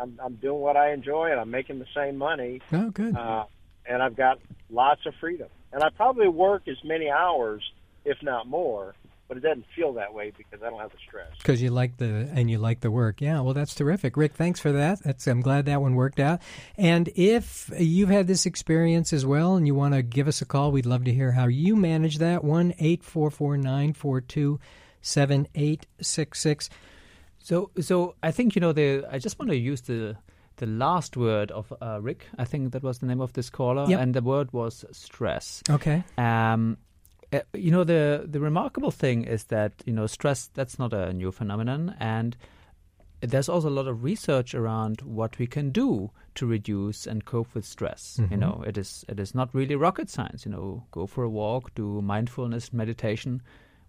I'm 0.00 0.18
I'm 0.22 0.34
doing 0.36 0.60
what 0.60 0.76
I 0.76 0.92
enjoy 0.92 1.30
and 1.30 1.40
I'm 1.40 1.50
making 1.50 1.78
the 1.78 1.86
same 1.94 2.16
money, 2.16 2.60
Oh, 2.72 2.90
good. 2.90 3.16
uh, 3.16 3.44
and 3.88 4.02
I've 4.02 4.16
got 4.16 4.38
lots 4.70 5.04
of 5.06 5.14
freedom. 5.20 5.48
And 5.72 5.82
I 5.82 5.90
probably 5.90 6.28
work 6.28 6.68
as 6.68 6.76
many 6.84 7.10
hours, 7.10 7.62
if 8.04 8.16
not 8.22 8.46
more, 8.46 8.94
but 9.28 9.36
it 9.36 9.40
doesn't 9.40 9.66
feel 9.74 9.92
that 9.94 10.14
way 10.14 10.32
because 10.36 10.62
I 10.64 10.70
don't 10.70 10.80
have 10.80 10.92
the 10.92 10.98
stress. 11.06 11.28
Because 11.38 11.60
you 11.60 11.70
like 11.70 11.98
the 11.98 12.30
and 12.32 12.48
you 12.50 12.56
like 12.58 12.80
the 12.80 12.90
work, 12.90 13.20
yeah. 13.20 13.40
Well, 13.40 13.52
that's 13.52 13.74
terrific, 13.74 14.16
Rick. 14.16 14.34
Thanks 14.34 14.60
for 14.60 14.72
that. 14.72 15.02
That's 15.02 15.26
I'm 15.26 15.42
glad 15.42 15.66
that 15.66 15.82
one 15.82 15.94
worked 15.96 16.20
out. 16.20 16.40
And 16.78 17.08
if 17.16 17.70
you've 17.78 18.08
had 18.08 18.28
this 18.28 18.46
experience 18.46 19.12
as 19.12 19.26
well, 19.26 19.56
and 19.56 19.66
you 19.66 19.74
want 19.74 19.94
to 19.94 20.02
give 20.02 20.28
us 20.28 20.40
a 20.40 20.46
call, 20.46 20.70
we'd 20.72 20.86
love 20.86 21.04
to 21.04 21.12
hear 21.12 21.32
how 21.32 21.48
you 21.48 21.76
manage 21.76 22.18
that. 22.18 22.44
One 22.44 22.72
eight 22.78 23.02
four 23.02 23.30
four 23.30 23.56
nine 23.58 23.92
four 23.92 24.20
two 24.22 24.58
seven 25.02 25.48
eight 25.54 25.86
six 26.00 26.40
six. 26.40 26.70
So, 27.46 27.70
so 27.80 28.16
I 28.24 28.32
think 28.32 28.56
you 28.56 28.60
know 28.60 28.72
the. 28.72 29.06
I 29.08 29.20
just 29.20 29.38
want 29.38 29.50
to 29.52 29.56
use 29.56 29.82
the 29.82 30.16
the 30.56 30.66
last 30.66 31.16
word 31.16 31.52
of 31.52 31.72
uh, 31.80 32.00
Rick. 32.02 32.26
I 32.38 32.44
think 32.44 32.72
that 32.72 32.82
was 32.82 32.98
the 32.98 33.06
name 33.06 33.20
of 33.20 33.34
this 33.34 33.50
caller, 33.50 33.86
Yep. 33.88 34.00
and 34.00 34.14
the 34.14 34.20
word 34.22 34.52
was 34.52 34.84
stress. 34.90 35.62
Okay. 35.70 36.02
Um, 36.18 36.76
uh, 37.32 37.40
you 37.54 37.70
know 37.70 37.84
the 37.84 38.24
the 38.26 38.40
remarkable 38.40 38.90
thing 38.90 39.22
is 39.22 39.44
that 39.44 39.72
you 39.86 39.92
know 39.92 40.08
stress 40.08 40.50
that's 40.54 40.76
not 40.76 40.92
a 40.92 41.12
new 41.12 41.30
phenomenon, 41.30 41.94
and 42.00 42.36
there's 43.20 43.48
also 43.48 43.68
a 43.68 43.76
lot 43.78 43.86
of 43.86 44.02
research 44.02 44.52
around 44.52 45.02
what 45.02 45.38
we 45.38 45.46
can 45.46 45.70
do 45.70 46.10
to 46.34 46.46
reduce 46.46 47.06
and 47.06 47.26
cope 47.26 47.54
with 47.54 47.64
stress. 47.64 48.18
You 48.28 48.36
know, 48.36 48.64
it 48.66 48.76
is 48.76 49.04
it 49.08 49.20
is 49.20 49.36
not 49.36 49.54
really 49.54 49.76
rocket 49.76 50.10
science. 50.10 50.44
You 50.44 50.50
know, 50.50 50.82
go 50.90 51.06
for 51.06 51.22
a 51.22 51.30
walk, 51.30 51.72
do 51.76 52.02
mindfulness 52.02 52.72
meditation, 52.72 53.40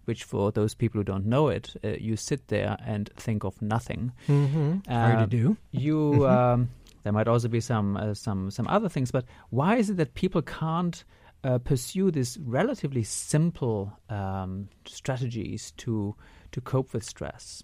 which 0.08 0.24
for 0.24 0.50
those 0.50 0.74
people 0.74 0.98
who 0.98 1.04
don't 1.04 1.26
know 1.26 1.48
it, 1.48 1.76
uh, 1.84 1.88
you 2.00 2.16
sit 2.16 2.48
there 2.48 2.76
and 2.86 3.10
think 3.16 3.44
of 3.44 3.60
nothing. 3.60 4.10
Mm-hmm. 4.26 4.90
Hard 4.90 5.18
to 5.18 5.22
Uh, 5.22 5.26
do. 5.26 5.56
You 5.70 6.26
um, 6.26 6.70
there 7.04 7.12
might 7.12 7.28
also 7.28 7.48
be 7.48 7.60
some 7.60 7.96
uh, 7.96 8.14
some 8.14 8.50
some 8.50 8.66
other 8.66 8.88
things, 8.88 9.10
but 9.12 9.24
why 9.50 9.76
is 9.76 9.90
it 9.90 9.96
that 9.98 10.14
people 10.14 10.42
can't 10.42 11.04
uh, 11.44 11.58
pursue 11.58 12.10
these 12.10 12.38
relatively 12.42 13.04
simple 13.04 13.92
um, 14.08 14.68
strategies 14.86 15.72
to 15.76 16.14
to 16.52 16.60
cope 16.60 16.92
with 16.94 17.04
stress? 17.04 17.62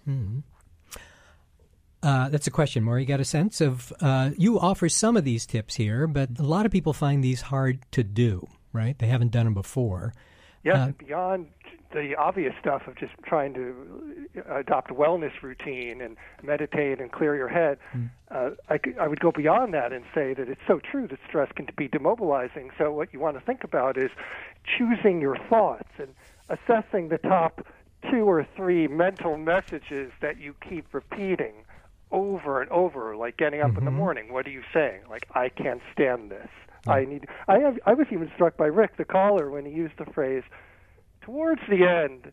Uh, 2.03 2.29
that's 2.29 2.45
a 2.47 2.51
question, 2.51 2.83
Morey. 2.83 3.01
You 3.01 3.07
got 3.07 3.19
a 3.19 3.25
sense 3.25 3.61
of 3.61 3.91
uh, 3.99 4.29
you 4.37 4.59
offer 4.59 4.87
some 4.89 5.17
of 5.17 5.23
these 5.23 5.45
tips 5.47 5.75
here, 5.75 6.05
but 6.07 6.29
a 6.37 6.43
lot 6.43 6.65
of 6.65 6.71
people 6.71 6.93
find 6.93 7.23
these 7.23 7.41
hard 7.41 7.79
to 7.91 8.03
do. 8.03 8.47
Right? 8.73 8.97
They 8.99 9.07
haven't 9.07 9.31
done 9.31 9.45
them 9.45 9.53
before. 9.53 10.13
Yes, 10.65 10.77
Uh, 10.77 10.91
beyond 10.97 11.47
the 11.93 12.15
obvious 12.15 12.53
stuff 12.59 12.87
of 12.87 12.95
just 12.97 13.13
trying 13.23 13.53
to 13.53 14.27
adopt 14.49 14.91
a 14.91 14.93
wellness 14.95 15.31
routine 15.41 16.01
and 16.01 16.17
meditate 16.43 16.99
and 16.99 17.11
clear 17.11 17.35
your 17.35 17.47
head, 17.47 17.77
uh, 18.31 18.49
I, 18.67 18.77
could, 18.79 18.97
I 18.97 19.07
would 19.07 19.19
go 19.19 19.31
beyond 19.31 19.73
that 19.75 19.93
and 19.93 20.03
say 20.13 20.33
that 20.33 20.49
it's 20.49 20.59
so 20.67 20.79
true 20.79 21.07
that 21.07 21.19
stress 21.27 21.49
can 21.55 21.67
be 21.77 21.87
demobilizing. 21.87 22.71
So 22.77 22.91
what 22.91 23.13
you 23.13 23.19
want 23.19 23.37
to 23.39 23.45
think 23.45 23.63
about 23.63 23.95
is 23.97 24.09
choosing 24.65 25.21
your 25.21 25.37
thoughts 25.47 25.87
and 25.99 26.09
assessing 26.49 27.09
the 27.09 27.19
top 27.19 27.65
two 28.11 28.25
or 28.25 28.45
three 28.55 28.87
mental 28.87 29.37
messages 29.37 30.11
that 30.21 30.39
you 30.39 30.55
keep 30.67 30.93
repeating 30.93 31.53
over 32.11 32.61
and 32.61 32.69
over, 32.71 33.15
like 33.15 33.37
getting 33.37 33.61
up 33.61 33.77
in 33.77 33.85
the 33.85 33.91
morning. 33.91 34.33
What 34.33 34.45
are 34.47 34.51
you 34.51 34.63
saying? 34.73 35.01
Like, 35.09 35.27
I 35.33 35.49
can't 35.49 35.81
stand 35.93 36.31
this. 36.31 36.49
I 36.87 37.05
need. 37.05 37.27
I 37.47 37.59
have. 37.59 37.77
I 37.85 37.93
was 37.93 38.07
even 38.11 38.31
struck 38.35 38.57
by 38.57 38.67
Rick, 38.67 38.97
the 38.97 39.05
caller, 39.05 39.49
when 39.49 39.65
he 39.65 39.71
used 39.71 39.97
the 39.97 40.05
phrase 40.05 40.43
towards 41.21 41.61
the 41.69 41.85
end. 41.85 42.31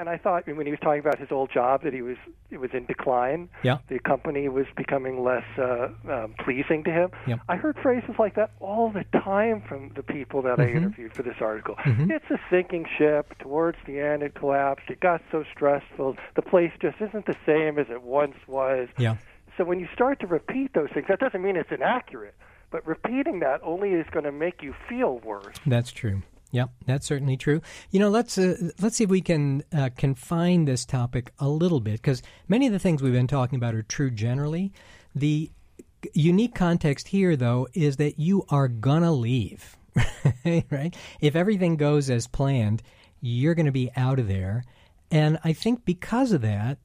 And 0.00 0.08
I 0.08 0.16
thought 0.16 0.46
when 0.46 0.64
he 0.64 0.70
was 0.70 0.78
talking 0.78 1.00
about 1.00 1.18
his 1.18 1.32
old 1.32 1.50
job 1.52 1.82
that 1.82 1.92
he 1.92 2.02
was 2.02 2.16
it 2.50 2.58
was 2.58 2.70
in 2.72 2.86
decline. 2.86 3.48
Yeah. 3.64 3.78
The 3.88 3.98
company 3.98 4.48
was 4.48 4.66
becoming 4.76 5.24
less 5.24 5.42
uh, 5.58 5.88
um, 6.08 6.34
pleasing 6.38 6.84
to 6.84 6.90
him. 6.92 7.10
Yep. 7.26 7.40
I 7.48 7.56
heard 7.56 7.76
phrases 7.82 8.14
like 8.16 8.36
that 8.36 8.52
all 8.60 8.92
the 8.92 9.04
time 9.18 9.60
from 9.68 9.90
the 9.96 10.04
people 10.04 10.42
that 10.42 10.58
Mm-hmm. 10.58 10.76
I 10.76 10.76
interviewed 10.76 11.14
for 11.14 11.24
this 11.24 11.36
article. 11.40 11.74
It's 11.84 12.30
a 12.30 12.38
sinking 12.48 12.86
ship. 12.96 13.36
Towards 13.40 13.78
the 13.86 13.98
end, 13.98 14.22
it 14.22 14.36
collapsed. 14.36 14.88
It 14.88 15.00
got 15.00 15.20
so 15.32 15.42
stressful. 15.52 16.16
The 16.36 16.42
place 16.42 16.70
just 16.80 17.00
isn't 17.00 17.26
the 17.26 17.36
same 17.44 17.76
as 17.78 17.86
it 17.90 18.02
once 18.02 18.36
was. 18.46 18.88
Yeah. 18.98 19.16
So 19.56 19.64
when 19.64 19.80
you 19.80 19.88
start 19.92 20.20
to 20.20 20.28
repeat 20.28 20.74
those 20.74 20.90
things, 20.94 21.06
that 21.08 21.18
doesn't 21.18 21.42
mean 21.42 21.56
it's 21.56 21.72
inaccurate, 21.72 22.36
but 22.70 22.86
repeating 22.86 23.40
that 23.40 23.60
only 23.62 23.90
is 23.90 24.06
going 24.10 24.24
to 24.24 24.32
make 24.32 24.62
you 24.62 24.74
feel 24.88 25.18
worse. 25.20 25.56
That's 25.66 25.90
true. 25.90 26.22
Yep, 26.50 26.70
that's 26.86 27.06
certainly 27.06 27.36
true. 27.36 27.60
You 27.90 28.00
know, 28.00 28.08
let's 28.08 28.38
uh, 28.38 28.70
let's 28.80 28.96
see 28.96 29.04
if 29.04 29.10
we 29.10 29.20
can 29.20 29.64
uh, 29.76 29.90
confine 29.96 30.64
this 30.64 30.86
topic 30.86 31.32
a 31.38 31.48
little 31.48 31.80
bit 31.80 31.94
because 31.94 32.22
many 32.48 32.66
of 32.66 32.72
the 32.72 32.78
things 32.78 33.02
we've 33.02 33.12
been 33.12 33.26
talking 33.26 33.56
about 33.56 33.74
are 33.74 33.82
true 33.82 34.10
generally. 34.10 34.72
The 35.14 35.50
unique 36.14 36.54
context 36.54 37.08
here, 37.08 37.36
though, 37.36 37.68
is 37.74 37.96
that 37.96 38.18
you 38.18 38.46
are 38.48 38.68
gonna 38.68 39.12
leave, 39.12 39.76
right? 40.70 40.96
If 41.20 41.36
everything 41.36 41.76
goes 41.76 42.08
as 42.08 42.26
planned, 42.26 42.82
you're 43.20 43.54
going 43.54 43.66
to 43.66 43.72
be 43.72 43.90
out 43.96 44.18
of 44.18 44.28
there, 44.28 44.64
and 45.10 45.38
I 45.44 45.52
think 45.52 45.84
because 45.84 46.32
of 46.32 46.40
that, 46.42 46.78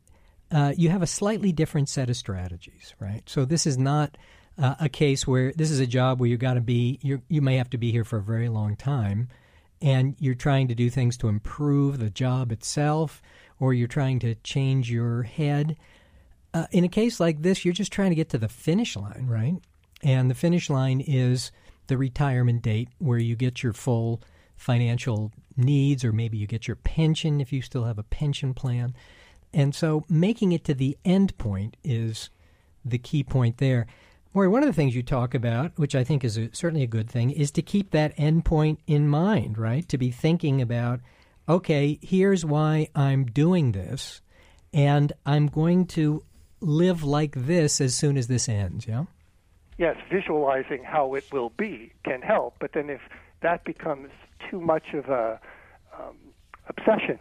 uh, 0.52 0.74
you 0.75 0.90
have 0.90 1.02
a 1.02 1.08
slightly 1.08 1.52
different 1.52 1.90
set 1.90 2.10
of 2.10 2.18
strategies, 2.18 2.94
right? 3.00 3.24
So 3.28 3.46
this 3.46 3.66
is 3.66 3.78
not 3.78 4.18
uh, 4.57 4.75
a 4.79 4.89
case 4.89 5.25
where 5.27 5.51
this 5.53 5.72
is 5.72 5.79
a 5.79 5.88
job 5.88 6.19
where 6.19 6.29
you 6.29 6.38
got 6.38 6.53
to 6.55 6.62
be 6.62 7.00
you 7.01 7.22
you 7.27 7.41
may 7.41 7.57
have 7.57 7.69
to 7.72 7.77
be 7.77 7.91
here 7.91 8.03
for 8.03 8.17
a 8.17 8.24
very 8.24 8.50
long 8.50 8.75
time, 8.75 9.29
and 9.81 10.15
you're 10.19 10.36
trying 10.36 10.67
to 10.67 10.75
do 10.75 10.89
things 10.89 11.17
to 11.17 11.27
improve 11.27 12.00
the 12.00 12.10
job 12.10 12.51
itself, 12.51 13.22
or 13.60 13.74
you're 13.74 13.88
trying 13.88 14.19
to 14.19 14.36
change 14.36 14.91
your 14.91 15.24
head. 15.24 15.75
Uh, 16.53 16.67
in 16.72 16.83
a 16.83 16.89
case 16.89 17.19
like 17.19 17.41
this, 17.41 17.65
you're 17.65 17.74
just 17.74 17.91
trying 17.91 18.12
to 18.12 18.15
get 18.15 18.29
to 18.29 18.38
the 18.38 18.48
finish 18.48 18.95
line, 18.95 19.25
right? 19.27 19.55
And 20.03 20.29
the 20.29 20.36
finish 20.36 20.69
line 20.69 21.01
is 21.01 21.51
the 21.88 21.98
retirement 21.98 22.62
date 22.62 22.89
where 23.00 23.17
you 23.17 23.36
get 23.36 23.63
your 23.63 23.74
full 23.74 24.22
financial 24.55 25.31
needs, 25.57 26.05
or 26.05 26.12
maybe 26.12 26.38
you 26.38 26.48
get 26.48 26.67
your 26.67 26.75
pension 26.75 27.41
if 27.41 27.51
you 27.51 27.62
still 27.62 27.86
have 27.86 27.98
a 27.98 28.03
pension 28.03 28.53
plan. 28.53 28.93
And 29.53 29.74
so 29.74 30.03
making 30.10 30.51
it 30.51 30.63
to 30.65 30.74
the 30.74 30.98
end 31.03 31.38
point 31.38 31.77
is 31.83 32.29
the 32.86 32.98
key 32.98 33.24
point 33.24 33.57
there. 33.57 33.88
Morey, 34.34 34.48
one 34.48 34.63
of 34.63 34.68
the 34.68 34.74
things 34.74 34.96
you 34.96 35.04
talk 35.04 35.36
about, 35.36 35.72
which 35.78 35.96
I 35.96 36.04
think 36.04 36.24
is 36.24 36.38
a, 36.38 36.50
certainly 36.54 36.84
a 36.84 36.88
good 36.88 37.10
thing, 37.10 37.30
is 37.30 37.52
to 37.52 37.62
keep 37.62 37.92
that 37.92 38.18
endpoint 38.18 38.78
in 38.88 39.08
mind, 39.08 39.58
right? 39.58 39.88
To 39.90 39.98
be 39.98 40.10
thinking 40.10 40.62
about, 40.62 41.02
okay, 41.48 42.00
here's 42.02 42.44
why 42.44 42.90
I'm 42.96 43.25
doing 43.25 43.74
this, 43.74 44.22
and 44.74 45.13
I'm 45.25 45.48
going 45.48 45.86
to 45.88 46.24
live 46.62 47.04
like 47.04 47.36
this 47.36 47.80
as 47.80 47.94
soon 47.94 48.18
as 48.18 48.28
this 48.28 48.50
ends, 48.50 48.88
yeah? 48.88 49.06
yes, 49.78 49.98
visualizing 50.12 50.84
how 50.84 51.13
it 51.16 51.25
will 51.32 51.52
be 51.58 51.92
can 52.06 52.22
help, 52.22 52.56
but 52.60 52.72
then 52.74 52.90
if 52.90 53.02
that 53.42 53.63
becomes 53.66 54.10
too 54.50 54.62
much 54.62 54.94
of 54.94 55.10
a 55.10 55.40
um, 56.00 56.16
obsession, 56.68 57.20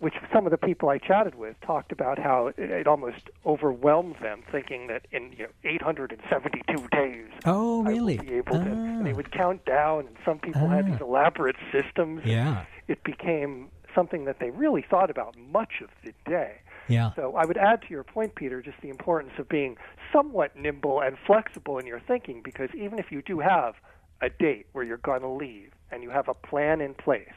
which 0.00 0.14
some 0.32 0.46
of 0.46 0.50
the 0.50 0.58
people 0.58 0.88
I 0.88 0.98
chatted 0.98 1.34
with 1.36 1.60
talked 1.60 1.92
about 1.92 2.18
how 2.18 2.48
it, 2.48 2.58
it 2.58 2.86
almost 2.86 3.30
overwhelmed 3.46 4.16
them, 4.20 4.42
thinking 4.50 4.88
that 4.88 5.06
in 5.12 5.32
you 5.32 5.44
know 5.44 5.50
872 5.64 6.88
days, 6.90 7.26
Oh, 7.46 7.80
I 7.84 7.84
will 7.84 7.84
really? 7.84 8.16
be 8.18 8.34
able 8.34 8.54
to. 8.54 8.60
And 8.60 9.06
they 9.06 9.12
Ah. 9.12 9.16
would 9.16 9.30
count 9.30 9.64
down, 9.64 10.06
and 10.06 10.16
some 10.24 10.38
people 10.38 10.68
had 10.68 10.86
Ah. 10.86 10.90
these 10.92 11.00
elaborate 11.00 11.56
systems. 11.72 12.24
Yeah. 12.24 12.64
It 12.88 13.02
became 13.04 13.68
something 13.94 14.24
that 14.24 14.38
they 14.38 14.50
really 14.50 14.82
thought 14.82 15.10
about 15.10 15.36
much 15.36 15.80
of 15.80 15.90
the 16.04 16.12
day. 16.28 16.56
Yeah. 16.88 17.12
So 17.14 17.36
I 17.36 17.44
would 17.44 17.56
add 17.58 17.82
to 17.82 17.88
your 17.90 18.04
point, 18.04 18.34
Peter, 18.34 18.62
just 18.62 18.80
the 18.80 18.88
importance 18.88 19.32
of 19.38 19.48
being 19.48 19.76
somewhat 20.12 20.56
nimble 20.56 21.00
and 21.00 21.16
flexible 21.26 21.78
in 21.78 21.86
your 21.86 22.00
thinking 22.00 22.40
because 22.42 22.70
even 22.74 22.98
if 22.98 23.12
you 23.12 23.22
do 23.22 23.38
have 23.40 23.74
a 24.20 24.28
date 24.30 24.66
where 24.72 24.84
you're 24.84 24.96
going 24.98 25.20
to 25.22 25.28
leave 25.28 25.70
and 25.90 26.02
you 26.02 26.10
have 26.10 26.28
a 26.28 26.34
plan 26.34 26.80
in 26.80 26.94
place, 26.94 27.32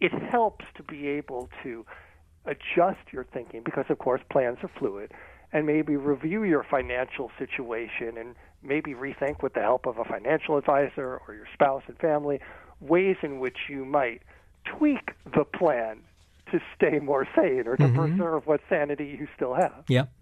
it 0.00 0.12
helps 0.12 0.64
to 0.76 0.82
be 0.82 1.08
able 1.08 1.48
to 1.62 1.84
adjust 2.44 3.00
your 3.12 3.24
thinking 3.32 3.62
because, 3.64 3.86
of 3.88 3.98
course, 3.98 4.20
plans 4.30 4.58
are 4.62 4.70
fluid 4.78 5.12
and 5.52 5.66
maybe 5.66 5.96
review 5.96 6.44
your 6.44 6.64
financial 6.64 7.30
situation 7.38 8.16
and 8.18 8.34
maybe 8.62 8.94
rethink 8.94 9.42
with 9.42 9.54
the 9.54 9.60
help 9.60 9.86
of 9.86 9.98
a 9.98 10.04
financial 10.04 10.56
advisor 10.56 11.20
or 11.26 11.34
your 11.34 11.46
spouse 11.54 11.82
and 11.86 11.96
family 11.98 12.40
ways 12.80 13.16
in 13.22 13.38
which 13.40 13.56
you 13.68 13.84
might 13.84 14.22
tweak 14.64 15.12
the 15.34 15.44
plan 15.44 15.98
to 16.52 16.60
stay 16.76 16.98
more 17.00 17.26
sane 17.34 17.64
or 17.66 17.76
to 17.76 17.84
Mm-hmm. 17.84 17.96
preserve 18.16 18.46
what 18.46 18.60
sanity 18.68 19.16
you 19.18 19.26
still 19.34 19.54
have. 19.54 19.82
Yep. 19.88 20.12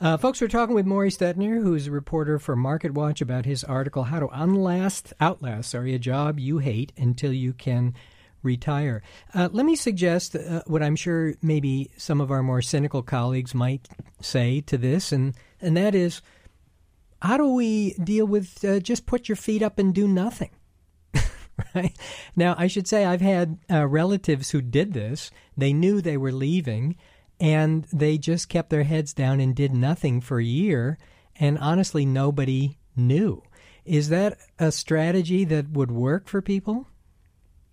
Uh, 0.00 0.16
folks, 0.18 0.40
we're 0.40 0.48
talking 0.48 0.74
with 0.74 0.84
Morey 0.86 1.10
Stettner, 1.10 1.62
who's 1.62 1.86
a 1.86 1.90
reporter 1.90 2.38
for 2.38 2.54
Market 2.56 2.92
Watch 2.92 3.20
about 3.22 3.46
his 3.46 3.64
article, 3.64 4.04
How 4.04 4.20
to 4.20 4.26
Unlast, 4.28 5.12
Outlast, 5.20 5.70
sorry, 5.70 5.94
a 5.94 5.98
Job 5.98 6.38
You 6.38 6.58
Hate 6.58 6.92
Until 6.98 7.32
You 7.32 7.52
Can 7.54 7.94
Retire. 8.42 9.02
Uh, 9.34 9.48
let 9.52 9.66
me 9.66 9.76
suggest 9.76 10.34
uh, 10.34 10.62
what 10.66 10.82
I'm 10.82 10.96
sure 10.96 11.34
maybe 11.42 11.90
some 11.96 12.20
of 12.20 12.30
our 12.30 12.42
more 12.42 12.62
cynical 12.62 13.02
colleagues 13.02 13.54
might 13.54 13.88
say 14.20 14.62
to 14.62 14.78
this, 14.78 15.12
and, 15.12 15.34
and 15.60 15.76
that 15.76 15.94
is 15.94 16.22
how 17.22 17.36
do 17.36 17.48
we 17.48 17.94
deal 17.94 18.26
with 18.26 18.64
uh, 18.64 18.80
just 18.80 19.06
put 19.06 19.28
your 19.28 19.36
feet 19.36 19.62
up 19.62 19.78
and 19.78 19.94
do 19.94 20.08
nothing? 20.08 20.50
right? 21.74 21.96
Now, 22.34 22.54
I 22.56 22.66
should 22.66 22.88
say 22.88 23.04
I've 23.04 23.20
had 23.20 23.58
uh, 23.70 23.86
relatives 23.86 24.50
who 24.50 24.62
did 24.62 24.92
this. 24.94 25.30
They 25.56 25.72
knew 25.72 26.00
they 26.00 26.16
were 26.16 26.32
leaving, 26.32 26.96
and 27.38 27.84
they 27.92 28.18
just 28.18 28.48
kept 28.48 28.70
their 28.70 28.84
heads 28.84 29.12
down 29.12 29.40
and 29.40 29.54
did 29.54 29.72
nothing 29.72 30.20
for 30.20 30.40
a 30.40 30.44
year. 30.44 30.98
And 31.36 31.58
honestly, 31.58 32.06
nobody 32.06 32.78
knew. 32.96 33.42
Is 33.84 34.08
that 34.10 34.38
a 34.58 34.70
strategy 34.72 35.44
that 35.44 35.70
would 35.70 35.90
work 35.90 36.28
for 36.28 36.42
people? 36.42 36.86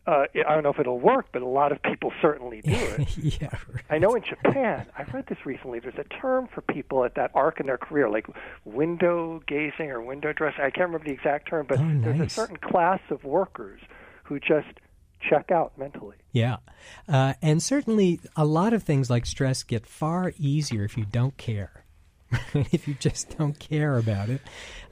Uh, 0.08 0.24
I 0.34 0.54
don't 0.54 0.64
know 0.64 0.70
if 0.70 0.80
it'll 0.80 1.00
work, 1.02 1.26
but 1.34 1.42
a 1.42 1.48
lot 1.48 1.74
of 1.74 1.84
people 1.84 2.14
certainly 2.22 2.62
do 2.62 2.72
it. 2.72 3.18
yeah. 3.42 3.50
Right. 3.72 3.84
I 3.90 3.98
know 3.98 4.16
in 4.16 4.24
Japan, 4.24 4.86
I 4.98 5.04
read 5.04 5.26
this 5.28 5.46
recently, 5.46 5.80
there's 5.80 5.98
a 5.98 6.06
term 6.06 6.48
for 6.48 6.62
people 6.62 7.04
at 7.04 7.16
that 7.16 7.32
arc 7.34 7.60
in 7.60 7.66
their 7.66 7.78
career, 7.78 8.10
like 8.10 8.26
window 8.64 9.42
gazing 9.48 9.92
or 9.92 10.02
window 10.02 10.32
dressing. 10.32 10.62
I 10.62 10.70
can't 10.70 10.88
remember 10.88 11.06
the 11.06 11.12
exact 11.14 11.50
term, 11.50 11.66
but 11.68 11.80
Oh, 11.80 12.00
there's 12.02 12.22
a 12.22 12.30
certain 12.30 12.56
class 12.56 13.02
of 13.10 13.26
workers 13.26 13.82
who 14.24 14.40
just 14.40 14.68
check 15.30 15.52
out 15.52 15.78
mentally. 15.78 16.16
Yeah. 16.32 16.58
Uh, 17.08 17.34
and 17.42 17.62
certainly, 17.62 18.22
a 18.38 18.46
lot 18.46 18.72
of 18.72 18.84
things 18.84 19.10
like 19.10 19.26
stress 19.26 19.64
get 19.64 19.86
far 19.86 20.32
easier 20.38 20.86
if 20.86 20.98
you 20.98 21.06
don't 21.06 21.36
care. 21.36 21.84
if 22.54 22.88
you 22.88 22.94
just 22.94 23.38
don't 23.38 23.58
care 23.58 23.98
about 23.98 24.30
it, 24.30 24.42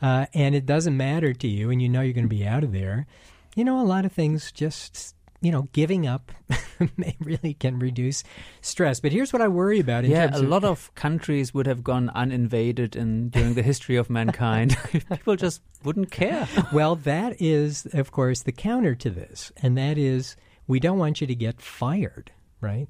uh, 0.02 0.26
and 0.34 0.56
it 0.56 0.66
doesn't 0.66 0.96
matter 0.96 1.34
to 1.34 1.48
you, 1.48 1.70
and 1.70 1.82
you 1.82 1.90
know 1.90 2.00
you're 2.00 2.14
going 2.14 2.24
to 2.24 2.34
be 2.34 2.46
out 2.46 2.64
of 2.64 2.72
there, 2.72 3.08
you 3.56 3.64
know, 3.64 3.82
a 3.82 3.84
lot 3.84 4.06
of 4.06 4.12
things 4.12 4.52
just, 4.52 5.16
you 5.42 5.52
know, 5.52 5.68
giving 5.72 6.06
up 6.06 6.32
may 6.98 7.16
really 7.20 7.54
can 7.56 7.80
reduce 7.80 8.24
stress. 8.62 9.00
But 9.00 9.12
here's 9.12 9.34
what 9.34 9.42
I 9.42 9.48
worry 9.48 9.80
about 9.80 10.06
in 10.06 10.12
Yeah, 10.12 10.30
a 10.34 10.40
of 10.40 10.48
lot 10.48 10.64
of 10.64 10.94
countries 10.96 11.54
would 11.54 11.66
have 11.66 11.84
gone 11.84 12.12
uninvaded 12.14 12.96
in 12.96 13.30
during 13.30 13.54
the 13.54 13.64
history 13.64 13.96
of 13.96 14.10
mankind 14.10 14.78
people 15.10 15.36
just 15.36 15.62
wouldn't 15.84 16.12
care. 16.12 16.48
well, 16.74 16.96
that 16.98 17.42
is, 17.42 17.88
of 17.94 18.12
course, 18.12 18.44
the 18.44 18.52
counter 18.52 18.94
to 18.96 19.10
this, 19.10 19.52
and 19.64 19.78
that 19.78 19.98
is 19.98 20.36
we 20.68 20.80
don't 20.80 21.00
want 21.00 21.22
you 21.22 21.28
to 21.28 21.36
get 21.36 21.62
fired, 21.62 22.32
right? 22.60 22.88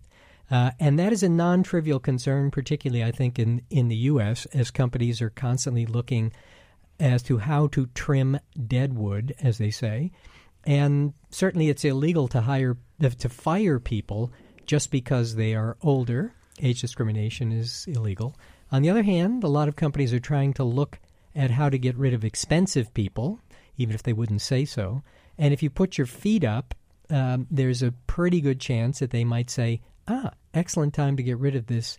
Uh, 0.49 0.71
and 0.79 0.99
that 0.99 1.11
is 1.11 1.23
a 1.23 1.29
non-trivial 1.29 1.99
concern, 1.99 2.51
particularly, 2.51 3.03
I 3.03 3.11
think, 3.11 3.39
in 3.39 3.61
in 3.69 3.87
the 3.87 3.95
U.S. 3.95 4.45
as 4.47 4.71
companies 4.71 5.21
are 5.21 5.31
constantly 5.31 5.85
looking 5.85 6.31
as 6.99 7.23
to 7.23 7.39
how 7.39 7.67
to 7.67 7.87
trim 7.87 8.39
dead 8.67 8.93
wood, 8.93 9.35
as 9.41 9.57
they 9.57 9.71
say, 9.71 10.11
and 10.65 11.13
certainly 11.29 11.69
it's 11.69 11.85
illegal 11.85 12.27
to 12.29 12.41
hire 12.41 12.77
to 12.99 13.29
fire 13.29 13.79
people 13.79 14.31
just 14.65 14.91
because 14.91 15.35
they 15.35 15.53
are 15.53 15.77
older. 15.81 16.33
Age 16.61 16.81
discrimination 16.81 17.51
is 17.51 17.85
illegal. 17.87 18.35
On 18.71 18.81
the 18.81 18.89
other 18.89 19.03
hand, 19.03 19.43
a 19.43 19.49
lot 19.49 19.67
of 19.67 19.75
companies 19.75 20.13
are 20.13 20.19
trying 20.19 20.53
to 20.53 20.63
look 20.63 20.99
at 21.35 21.51
how 21.51 21.69
to 21.69 21.77
get 21.77 21.97
rid 21.97 22.13
of 22.13 22.23
expensive 22.23 22.93
people, 22.93 23.39
even 23.77 23.93
if 23.93 24.03
they 24.03 24.13
wouldn't 24.13 24.41
say 24.41 24.65
so. 24.65 25.03
And 25.37 25.53
if 25.53 25.61
you 25.61 25.69
put 25.69 25.97
your 25.97 26.07
feet 26.07 26.43
up, 26.43 26.73
um, 27.09 27.47
there's 27.51 27.83
a 27.83 27.91
pretty 28.07 28.41
good 28.41 28.59
chance 28.59 28.99
that 28.99 29.11
they 29.11 29.23
might 29.23 29.49
say, 29.49 29.81
ah, 30.07 30.31
excellent 30.53 30.93
time 30.93 31.17
to 31.17 31.23
get 31.23 31.37
rid 31.37 31.55
of 31.55 31.67
this 31.67 31.97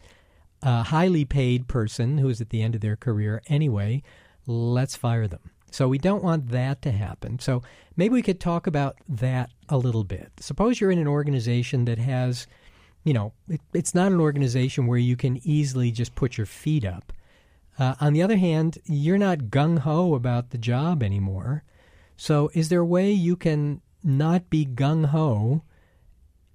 uh, 0.62 0.82
highly 0.82 1.24
paid 1.24 1.68
person 1.68 2.18
who 2.18 2.28
is 2.28 2.40
at 2.40 2.50
the 2.50 2.62
end 2.62 2.74
of 2.74 2.80
their 2.80 2.96
career 2.96 3.42
anyway. 3.46 4.02
Let's 4.46 4.96
fire 4.96 5.28
them. 5.28 5.50
So 5.76 5.88
we 5.88 5.98
don't 5.98 6.24
want 6.24 6.48
that 6.52 6.80
to 6.82 6.90
happen. 6.90 7.38
So 7.38 7.60
maybe 7.98 8.14
we 8.14 8.22
could 8.22 8.40
talk 8.40 8.66
about 8.66 8.96
that 9.10 9.50
a 9.68 9.76
little 9.76 10.04
bit. 10.04 10.32
Suppose 10.40 10.80
you're 10.80 10.90
in 10.90 10.98
an 10.98 11.06
organization 11.06 11.84
that 11.84 11.98
has, 11.98 12.46
you 13.04 13.12
know, 13.12 13.34
it, 13.46 13.60
it's 13.74 13.94
not 13.94 14.10
an 14.10 14.18
organization 14.18 14.86
where 14.86 14.96
you 14.96 15.16
can 15.16 15.38
easily 15.46 15.90
just 15.90 16.14
put 16.14 16.38
your 16.38 16.46
feet 16.46 16.86
up. 16.86 17.12
Uh, 17.78 17.94
on 18.00 18.14
the 18.14 18.22
other 18.22 18.38
hand, 18.38 18.78
you're 18.86 19.18
not 19.18 19.50
gung 19.50 19.80
ho 19.80 20.14
about 20.14 20.48
the 20.48 20.56
job 20.56 21.02
anymore. 21.02 21.62
So 22.16 22.50
is 22.54 22.70
there 22.70 22.80
a 22.80 22.86
way 22.86 23.10
you 23.10 23.36
can 23.36 23.82
not 24.02 24.48
be 24.48 24.64
gung 24.64 25.04
ho, 25.04 25.62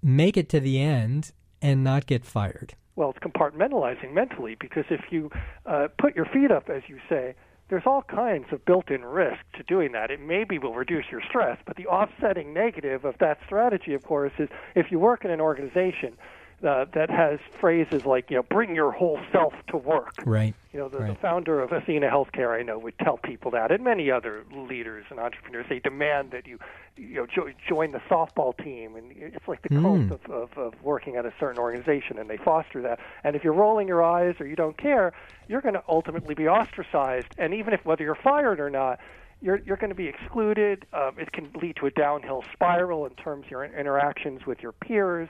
make 0.02 0.36
it 0.36 0.50
to 0.50 0.60
the 0.60 0.82
end, 0.82 1.32
and 1.62 1.84
not 1.84 2.08
get 2.08 2.26
fired? 2.26 2.74
Well, 2.96 3.12
it's 3.12 3.20
compartmentalizing 3.20 4.16
mentally 4.16 4.58
because 4.60 4.86
if 4.90 5.12
you 5.12 5.30
uh, 5.68 5.90
put 6.00 6.16
your 6.16 6.26
feet 6.26 6.50
up, 6.50 6.70
as 6.70 6.82
you 6.88 6.98
say, 7.08 7.36
there's 7.72 7.84
all 7.86 8.04
kinds 8.04 8.48
of 8.52 8.64
built-in 8.66 9.04
risk 9.06 9.40
to 9.56 9.64
doing 9.64 9.94
that. 9.94 10.12
It 10.12 10.20
maybe 10.20 10.60
will 10.60 10.76
reduce 10.76 11.06
your 11.10 11.22
stress, 11.28 11.58
but 11.66 11.78
the 11.78 11.88
offsetting 11.88 12.54
negative 12.54 13.06
of 13.06 13.16
that 13.20 13.40
strategy, 13.46 13.94
of 13.94 14.04
course, 14.04 14.34
is 14.40 14.50
if 14.76 14.92
you 14.92 15.00
work 15.00 15.24
in 15.24 15.32
an 15.32 15.40
organization 15.40 16.18
uh, 16.68 16.86
that 16.94 17.10
has 17.10 17.40
phrases 17.60 18.02
like, 18.06 18.30
you 18.30 18.38
know, 18.38 18.44
bring 18.44 18.76
your 18.76 18.92
whole 18.92 19.20
self 19.32 19.54
to 19.70 19.78
work. 19.78 20.14
Right. 20.26 20.54
You 20.72 20.80
know, 20.80 20.90
the, 20.90 21.00
the 21.00 21.16
founder 21.22 21.62
of 21.62 21.72
Athena 21.72 22.10
Healthcare, 22.10 22.58
I 22.58 22.62
know, 22.62 22.80
would 22.80 22.98
tell 23.00 23.18
people 23.18 23.52
that, 23.52 23.72
and 23.72 23.84
many 23.84 24.10
other 24.10 24.46
leaders 24.56 25.06
and 25.10 25.20
entrepreneurs. 25.20 25.66
They 25.68 25.80
demand 25.80 26.32
that 26.32 26.48
you, 26.48 26.60
you 26.96 27.16
know, 27.16 27.26
jo- 27.26 27.50
join 27.68 27.92
the 27.92 28.00
softball 28.10 28.58
team, 28.58 28.96
and 28.96 29.12
it's 29.12 29.48
like 29.48 29.62
the 29.64 29.70
Mm. 29.70 29.82
cult 30.10 30.22
of, 30.22 30.32
of, 30.32 30.58
of 30.58 30.74
working 30.84 31.16
at 31.18 31.26
a 31.26 31.34
certain 31.40 31.60
organization, 31.60 32.18
and 32.18 32.30
they 32.30 32.38
foster 32.38 32.82
that. 32.82 33.00
And 33.24 33.36
if 33.36 33.44
you're 33.44 33.54
rolling 33.54 33.88
your 33.88 34.04
eyes 34.04 34.36
or 34.40 34.48
you 34.48 34.56
don't 34.56 34.78
care, 34.78 35.12
you're 35.48 35.62
going 35.62 35.74
to 35.74 35.84
ultimately 35.90 36.36
be 36.36 36.48
ostracized. 36.48 37.28
And 37.38 37.54
even 37.54 37.74
if 37.74 37.84
whether 37.86 38.04
you're 38.04 38.16
fired 38.16 38.60
or 38.60 38.70
not, 38.70 39.00
you're 39.42 39.60
you're 39.66 39.78
going 39.78 39.90
to 39.90 39.96
be 39.96 40.08
excluded. 40.08 40.86
Um, 40.94 41.14
it 41.18 41.32
can 41.34 41.50
lead 41.62 41.76
to 41.78 41.88
a 41.88 41.92
downhill 41.92 42.44
spiral 42.54 43.06
in 43.06 43.14
terms 43.16 43.46
of 43.46 43.52
your 43.52 43.66
interactions 43.66 44.46
with 44.46 44.60
your 44.62 44.72
peers. 44.72 45.28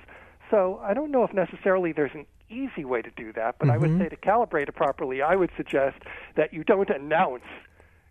So 0.52 0.80
I 0.84 0.94
don't 0.94 1.12
know 1.12 1.24
if 1.24 1.34
necessarily 1.34 1.94
there's 1.94 2.12
an 2.14 2.26
easy 2.50 2.84
way 2.86 3.02
to 3.02 3.10
do 3.16 3.32
that, 3.34 3.56
but 3.58 3.70
I 3.70 3.78
would 3.78 3.98
say 3.98 4.10
to 4.10 4.18
calibrate 4.18 4.68
it 4.68 4.76
properly, 4.76 5.22
I 5.22 5.36
would 5.38 5.50
suggest 5.56 5.98
that 6.36 6.54
you 6.54 6.64
don't 6.66 6.90
announce 6.90 7.44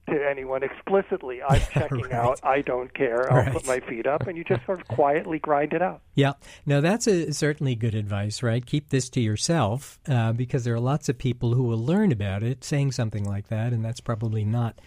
to 0.08 0.28
anyone 0.28 0.62
explicitly, 0.62 1.40
I'm 1.42 1.60
checking 1.74 2.04
Right. 2.04 2.12
out, 2.14 2.40
I 2.42 2.62
don't 2.62 2.92
care, 2.94 3.30
I'll 3.30 3.44
Right. 3.44 3.52
put 3.52 3.66
my 3.66 3.78
feet 3.80 4.06
up, 4.06 4.26
and 4.26 4.36
you 4.36 4.42
just 4.42 4.64
sort 4.64 4.80
of 4.80 4.88
quietly 4.96 5.38
grind 5.38 5.72
it 5.74 5.82
out. 5.82 6.00
Yeah. 6.14 6.32
No, 6.66 6.80
that's 6.80 7.06
a, 7.06 7.32
certainly 7.32 7.74
good 7.76 7.94
advice, 7.94 8.42
right? 8.42 8.64
Keep 8.64 8.88
this 8.88 9.08
to 9.10 9.20
yourself 9.20 9.98
uh, 10.08 10.32
because 10.32 10.64
there 10.64 10.74
are 10.74 10.80
lots 10.80 11.08
of 11.10 11.18
people 11.18 11.54
who 11.54 11.62
will 11.64 11.78
learn 11.78 12.10
about 12.10 12.42
it 12.42 12.64
saying 12.64 12.92
something 12.92 13.24
like 13.24 13.48
that, 13.48 13.72
and 13.74 13.84
that's 13.84 14.00
probably 14.00 14.44
not 14.44 14.80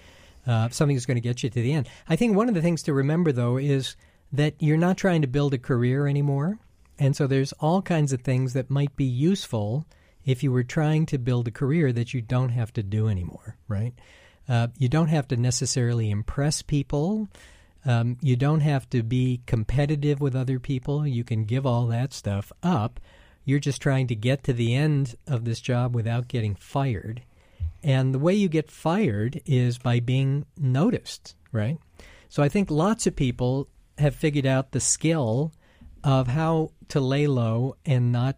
uh, 0.47 0.67
something 0.69 0.95
that's 0.95 1.05
going 1.05 1.15
to 1.15 1.21
get 1.21 1.43
you 1.43 1.49
to 1.51 1.61
the 1.61 1.71
end. 1.71 1.87
I 2.09 2.15
think 2.15 2.35
one 2.35 2.49
of 2.49 2.55
the 2.55 2.61
things 2.61 2.81
to 2.83 2.93
remember, 2.93 3.31
though, 3.31 3.57
is 3.57 3.95
that 4.33 4.55
you're 4.59 4.75
not 4.77 4.97
trying 4.97 5.21
to 5.21 5.27
build 5.27 5.53
a 5.53 5.59
career 5.59 6.07
anymore. 6.07 6.57
And 6.99 7.15
so 7.15 7.27
there's 7.27 7.53
all 7.53 7.81
kinds 7.81 8.13
of 8.13 8.21
things 8.21 8.53
that 8.53 8.69
might 8.69 8.95
be 8.95 9.05
useful 9.05 9.85
if 10.25 10.43
you 10.43 10.51
were 10.51 10.63
trying 10.63 11.05
to 11.07 11.17
build 11.17 11.47
a 11.47 11.51
career 11.51 11.91
that 11.91 12.13
you 12.13 12.21
don't 12.21 12.49
have 12.49 12.71
to 12.73 12.83
do 12.83 13.07
anymore, 13.07 13.57
right? 13.67 13.93
Uh, 14.47 14.67
you 14.77 14.89
don't 14.89 15.07
have 15.07 15.27
to 15.29 15.37
necessarily 15.37 16.09
impress 16.09 16.61
people. 16.61 17.27
Um, 17.85 18.17
you 18.21 18.35
don't 18.35 18.61
have 18.61 18.89
to 18.91 19.03
be 19.03 19.41
competitive 19.45 20.21
with 20.21 20.35
other 20.35 20.59
people. 20.59 21.05
You 21.05 21.23
can 21.23 21.45
give 21.45 21.65
all 21.65 21.87
that 21.87 22.13
stuff 22.13 22.51
up. 22.61 22.99
You're 23.45 23.59
just 23.59 23.81
trying 23.81 24.07
to 24.07 24.15
get 24.15 24.43
to 24.45 24.53
the 24.53 24.73
end 24.73 25.15
of 25.27 25.43
this 25.43 25.59
job 25.59 25.93
without 25.93 26.29
getting 26.29 26.55
fired. 26.55 27.23
And 27.83 28.13
the 28.13 28.19
way 28.19 28.33
you 28.33 28.47
get 28.47 28.71
fired 28.71 29.41
is 29.45 29.77
by 29.77 29.99
being 29.99 30.45
noticed, 30.57 31.35
right? 31.51 31.77
So 32.29 32.41
I 32.41 32.47
think 32.47 32.71
lots 32.71 33.05
of 33.05 33.15
people 33.15 33.67
have 33.97 34.15
figured 34.15 34.45
out 34.45 34.71
the 34.71 34.79
skill 34.79 35.51
of 36.03 36.27
how 36.27 36.71
to 36.89 36.99
lay 36.99 37.27
low 37.27 37.75
and 37.85 38.11
not 38.11 38.37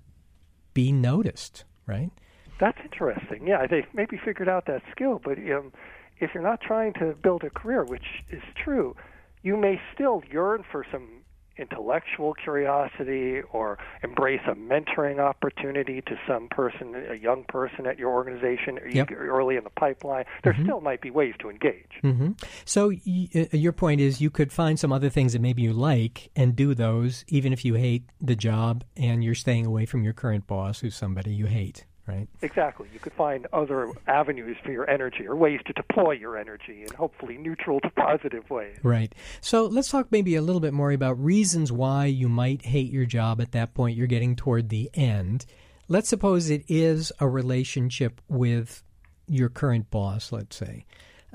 be 0.73 0.91
noticed, 0.91 1.63
right? 1.85 2.11
That's 2.59 2.77
interesting. 2.83 3.47
Yeah, 3.47 3.65
they've 3.67 3.87
maybe 3.93 4.19
figured 4.23 4.47
out 4.47 4.65
that 4.67 4.81
skill, 4.91 5.19
but 5.23 5.37
um, 5.37 5.73
if 6.19 6.31
you're 6.33 6.43
not 6.43 6.61
trying 6.61 6.93
to 6.93 7.15
build 7.21 7.43
a 7.43 7.49
career, 7.49 7.83
which 7.83 8.23
is 8.29 8.43
true, 8.63 8.95
you 9.43 9.57
may 9.57 9.79
still 9.93 10.23
yearn 10.31 10.63
for 10.71 10.85
some 10.91 11.14
intellectual 11.57 12.33
curiosity 12.33 13.41
or 13.51 13.77
embrace 14.03 14.41
a 14.47 14.55
mentoring 14.55 15.19
opportunity 15.19 16.01
to 16.01 16.15
some 16.27 16.47
person, 16.49 16.95
a 17.09 17.15
young 17.15 17.43
person 17.45 17.85
at 17.87 17.97
your 17.99 18.11
organization 18.11 18.79
Yep. 18.91 19.11
early 19.11 19.55
in 19.55 19.63
the 19.63 19.69
pipeline, 19.69 20.25
there 20.43 20.55
still 20.63 20.81
might 20.81 21.01
be 21.01 21.09
ways 21.11 21.33
to 21.39 21.49
engage. 21.49 21.91
hmm 22.01 22.31
So 22.65 22.91
y- 23.05 23.29
uh, 23.35 23.45
your 23.51 23.71
point 23.73 24.01
is 24.01 24.21
you 24.21 24.29
could 24.29 24.51
find 24.51 24.79
some 24.79 24.91
other 24.91 25.09
things 25.09 25.33
that 25.33 25.41
maybe 25.41 25.61
you 25.61 25.73
like 25.73 26.29
and 26.35 26.55
do 26.55 26.73
those, 26.73 27.23
even 27.27 27.53
if 27.53 27.63
you 27.65 27.75
hate 27.75 28.03
the 28.21 28.35
job 28.35 28.83
and 28.97 29.23
you're 29.23 29.35
staying 29.35 29.65
away 29.65 29.85
from 29.85 30.03
your 30.03 30.13
current 30.13 30.47
boss, 30.47 30.79
who's 30.81 30.95
somebody 30.95 31.33
you 31.33 31.45
hate, 31.47 31.85
right? 32.07 32.27
Exactly. 32.41 32.87
You 32.93 32.99
could 32.99 33.13
find 33.13 33.47
other 33.53 33.91
avenues 34.07 34.57
for 34.63 34.71
your 34.71 34.89
energy 34.89 35.27
or 35.27 35.35
ways 35.35 35.59
to 35.65 35.73
deploy 35.73 36.11
your 36.11 36.37
energy 36.37 36.83
in 36.83 36.93
hopefully 36.93 37.37
neutral 37.37 37.79
to 37.81 37.89
positive 37.91 38.49
ways. 38.49 38.77
Right. 38.83 39.13
So 39.41 39.65
let's 39.65 39.89
talk 39.89 40.11
maybe 40.11 40.35
a 40.35 40.41
little 40.41 40.59
bit 40.59 40.73
more 40.73 40.91
about 40.91 41.23
reasons 41.23 41.71
why 41.71 42.05
you 42.05 42.29
might 42.29 42.63
hate 42.63 42.91
your 42.91 43.05
job 43.05 43.41
at 43.41 43.51
that 43.53 43.73
point. 43.73 43.97
You're 43.97 44.07
getting 44.07 44.35
toward 44.35 44.69
the 44.69 44.89
end. 44.93 45.45
Let's 45.87 46.09
suppose 46.09 46.49
it 46.49 46.63
is 46.67 47.11
a 47.19 47.27
relationship 47.27 48.21
with 48.27 48.83
your 49.27 49.49
current 49.49 49.89
boss, 49.89 50.31
let's 50.31 50.55
say. 50.55 50.85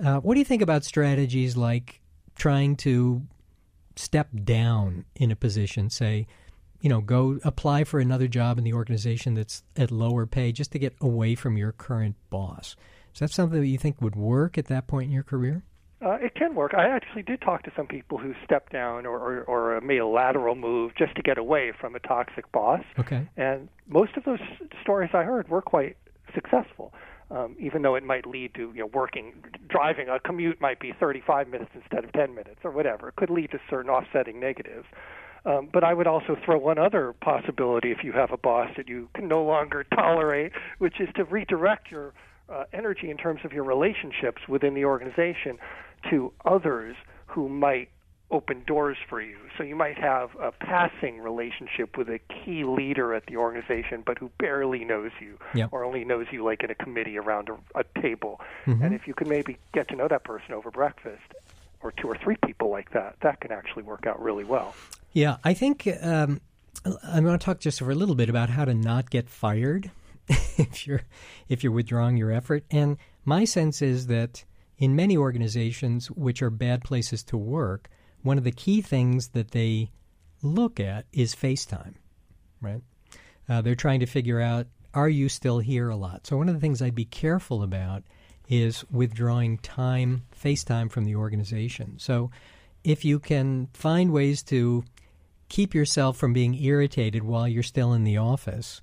Uh, 0.03 0.21
what 0.21 0.35
do 0.35 0.41
you 0.41 0.45
think 0.45 0.63
about 0.63 0.85
strategies 0.85 1.57
like 1.57 2.01
trying 2.37 2.77
to 2.77 3.23
step 3.97 4.29
down 4.45 5.05
in 5.15 5.31
a 5.31 5.37
position, 5.37 5.91
say, 5.91 6.27
you 6.81 6.89
know, 6.89 7.01
go 7.01 7.39
apply 7.45 7.85
for 7.85 8.01
another 8.01 8.29
job 8.29 8.59
in 8.59 8.65
the 8.65 8.73
organization 8.73 9.35
that's 9.35 9.63
at 9.77 9.91
lower 9.91 10.27
pay 10.27 10.53
just 10.53 10.73
to 10.73 10.79
get 10.79 10.95
away 11.01 11.35
from 11.35 11.57
your 11.57 11.73
current 11.73 12.17
boss? 12.31 12.77
Is 13.15 13.21
that 13.21 13.31
something 13.31 13.61
that 13.61 13.67
you 13.67 13.79
think 13.79 14.01
would 14.01 14.17
work 14.17 14.57
at 14.57 14.67
that 14.67 14.87
point 14.87 15.07
in 15.07 15.13
your 15.13 15.23
career? 15.23 15.63
Uh, 16.03 16.13
it 16.15 16.35
can 16.35 16.55
work. 16.55 16.73
I 16.73 16.89
actually 16.89 17.23
did 17.23 17.43
talk 17.43 17.63
to 17.65 17.73
some 17.77 17.87
people 17.87 18.17
who 18.17 18.35
stepped 18.43 18.73
down 18.73 19.05
or, 19.05 19.19
or, 19.19 19.43
or 19.43 19.77
uh, 19.77 19.81
made 19.83 19.99
a 19.99 20.07
lateral 20.07 20.55
move 20.55 20.93
just 20.97 21.15
to 21.17 21.23
get 21.23 21.37
away 21.37 21.73
from 21.79 21.95
a 21.95 21.99
toxic 21.99 22.51
boss. 22.53 22.83
Okay. 22.99 23.29
And 23.37 23.69
most 23.87 24.17
of 24.17 24.25
those 24.25 24.39
stories 24.81 25.11
I 25.13 25.25
heard 25.25 25.49
were 25.49 25.61
quite 25.61 25.99
successful, 26.35 26.95
um, 27.31 27.55
even 27.59 27.83
though 27.83 27.97
it 27.97 28.05
might 28.05 28.27
lead 28.27 28.55
to 28.55 28.73
you 28.75 28.81
know 28.81 28.87
working, 28.87 29.35
driving 29.69 30.09
a 30.09 30.19
commute 30.19 30.59
might 30.59 30.81
be 30.81 30.95
35 30.99 31.49
minutes 31.49 31.73
instead 31.75 32.05
of 32.05 32.13
10 32.13 32.35
minutes 32.35 32.61
or 32.65 32.71
whatever. 32.71 33.09
It 33.09 33.17
could 33.17 33.31
lead 33.31 33.51
to 33.51 33.61
certain 33.69 33.91
offsetting 33.91 34.41
negatives. 34.41 34.87
Um, 35.45 35.69
but 35.73 35.85
I 35.85 35.95
would 35.95 36.07
also 36.07 36.37
throw 36.45 36.59
one 36.59 36.79
other 36.79 37.15
possibility 37.21 37.91
if 37.91 38.05
you 38.05 38.13
have 38.13 38.31
a 38.31 38.37
boss 38.37 38.71
that 38.77 38.89
you 38.89 39.09
can 39.15 39.29
no 39.29 39.43
longer 39.43 39.85
tolerate, 39.95 40.53
which 40.79 41.01
is 41.01 41.09
to 41.17 41.25
redirect 41.25 41.91
your 41.91 42.13
uh, 42.49 42.65
energy 42.73 43.11
in 43.11 43.17
terms 43.17 43.41
of 43.45 43.53
your 43.53 43.65
relationships 43.65 44.43
within 44.49 44.75
the 44.75 44.85
organization 44.85 45.59
to 46.11 46.33
others 46.45 46.97
who 47.27 47.49
might 47.49 47.89
open 48.33 48.63
doors 48.65 48.97
for 49.09 49.21
you. 49.21 49.37
So 49.59 49.65
you 49.65 49.75
might 49.75 49.99
have 49.99 50.31
a 50.41 50.53
passing 50.53 51.19
relationship 51.21 51.97
with 51.99 52.09
a 52.09 52.21
key 52.29 52.63
leader 52.65 53.13
at 53.13 53.27
the 53.27 53.37
organization, 53.37 54.05
but 54.07 54.19
who 54.19 54.31
barely 54.39 54.85
knows 54.85 55.11
you 55.21 55.37
Yep. 55.55 55.71
or 55.73 55.85
only 55.85 56.05
knows 56.05 56.27
you 56.31 56.45
like 56.45 56.63
in 56.63 56.71
a 56.71 56.75
committee 56.77 57.19
around 57.19 57.49
a, 57.49 57.81
a 57.81 58.01
table. 58.01 58.41
And 58.67 58.95
if 58.95 59.09
you 59.09 59.15
can 59.15 59.29
maybe 59.29 59.59
get 59.75 59.89
to 59.89 59.97
know 59.97 60.07
that 60.07 60.23
person 60.23 60.55
over 60.55 60.71
breakfast 60.71 61.23
or 61.83 61.91
two 61.93 62.09
or 62.09 62.17
three 62.17 62.37
people 62.47 62.71
like 62.71 62.93
that, 62.93 63.17
that 63.23 63.41
can 63.41 63.51
actually 63.51 63.83
work 63.83 64.07
out 64.07 64.21
really 64.23 64.45
well. 64.45 64.75
Yeah, 65.13 65.37
I 65.43 65.55
think 65.55 65.89
um, 66.03 66.41
I'm 66.85 67.25
going 67.25 67.39
to 67.39 67.45
talk 67.45 67.61
just 67.61 67.79
for 67.81 67.91
a 67.91 67.95
little 67.95 68.15
bit 68.15 68.29
about 68.29 68.51
how 68.51 68.65
to 68.65 68.75
not 68.75 69.11
get 69.11 69.29
fired 69.29 69.91
if 70.29 70.87
you're 70.87 71.03
if 71.49 71.65
you're 71.65 71.73
withdrawing 71.73 72.17
your 72.17 72.31
effort. 72.31 72.65
And 72.71 72.97
my 73.25 73.45
sense 73.45 73.83
is 73.83 74.07
that 74.07 74.45
in 74.79 74.97
many 74.97 75.17
organizations, 75.17 76.11
which 76.11 76.43
are 76.43 76.51
bad 76.51 76.83
places 76.85 77.23
to 77.25 77.37
work, 77.37 77.89
one 78.23 78.39
of 78.39 78.45
the 78.45 78.53
key 78.53 78.81
things 78.81 79.29
that 79.29 79.51
they 79.51 79.91
look 80.43 80.81
at 80.81 81.07
is 81.13 81.35
FaceTime, 81.35 81.95
right? 82.61 82.83
Uh, 83.49 83.61
they're 83.61 83.75
trying 83.75 84.01
to 84.01 84.07
figure 84.07 84.41
out 84.41 84.67
are 84.95 85.09
you 85.09 85.29
still 85.29 85.61
here 85.61 85.89
a 85.89 85.97
lot. 85.97 86.27
So 86.27 86.37
one 86.37 86.49
of 86.49 86.55
the 86.55 86.61
things 86.61 86.83
I'd 86.83 86.95
be 86.95 87.05
careful 87.05 87.63
about 87.63 88.03
is 88.49 88.85
withdrawing 88.91 89.59
time, 89.59 90.23
FaceTime 90.43 90.91
from 90.91 91.05
the 91.05 91.15
organization. 91.15 91.97
So 91.99 92.31
if 92.83 93.05
you 93.05 93.21
can 93.21 93.69
find 93.73 94.11
ways 94.11 94.43
to 94.45 94.85
keep 95.51 95.75
yourself 95.75 96.17
from 96.17 96.33
being 96.33 96.55
irritated 96.55 97.23
while 97.23 97.47
you're 97.47 97.63
still 97.63 97.93
in 97.93 98.05
the 98.05 98.17
office, 98.17 98.81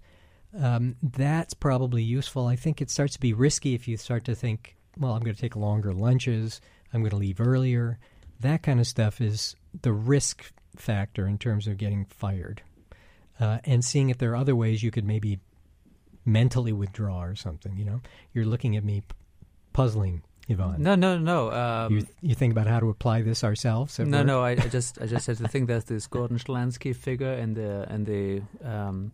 um, 0.55 0.95
that's 1.01 1.55
probably 1.55 2.03
useful. 2.03 2.45
I 2.45 2.55
think 2.55 2.81
it 2.81 2.91
starts 2.91 3.13
to 3.13 3.19
be 3.19 3.33
risky 3.33 3.73
if 3.73 3.87
you 3.87 3.97
start 3.97 4.25
to 4.25 4.35
think, 4.35 4.75
well, 4.97 5.13
I'm 5.13 5.23
going 5.23 5.35
to 5.35 5.41
take 5.41 5.55
longer 5.55 5.93
lunches, 5.93 6.61
I'm 6.93 7.01
going 7.01 7.09
to 7.11 7.15
leave 7.17 7.41
earlier. 7.41 7.97
That 8.41 8.61
kind 8.61 8.79
of 8.79 8.85
stuff 8.85 9.19
is 9.19 9.55
the 9.81 9.93
risk 9.93 10.51
factor 10.75 11.25
in 11.25 11.39
terms 11.39 11.67
of 11.67 11.77
getting 11.77 12.05
fired. 12.05 12.61
Uh, 13.39 13.59
and 13.65 13.83
seeing 13.83 14.09
if 14.09 14.17
there 14.17 14.31
are 14.31 14.35
other 14.35 14.55
ways 14.55 14.83
you 14.83 14.91
could 14.91 15.05
maybe 15.05 15.39
mentally 16.25 16.73
withdraw 16.73 17.23
or 17.23 17.35
something. 17.35 17.77
You 17.77 17.85
know, 17.85 18.01
you're 18.33 18.45
looking 18.45 18.75
at 18.75 18.83
me 18.83 19.01
p- 19.01 19.15
puzzling, 19.73 20.21
Iwan. 20.49 20.79
No, 20.79 20.95
no, 20.95 21.17
no. 21.17 21.51
Um, 21.51 21.93
You 21.97 22.07
you 22.21 22.35
think 22.35 22.51
about 22.53 22.67
how 22.67 22.79
to 22.79 22.89
apply 22.89 23.21
this 23.21 23.43
ourselves? 23.43 23.99
no, 23.99 24.17
work? 24.19 24.25
no. 24.27 24.41
I, 24.43 24.51
I 24.51 24.55
just, 24.77 25.01
I 25.01 25.05
just 25.05 25.27
had 25.27 25.37
to 25.37 25.47
think. 25.47 25.67
There's 25.67 25.85
this 25.85 26.07
Jordan 26.07 26.37
Schlansky 26.37 26.95
figure 26.95 27.33
in 27.33 27.53
the 27.53 27.85
in 27.93 28.03
the 28.05 28.41
um, 28.67 29.11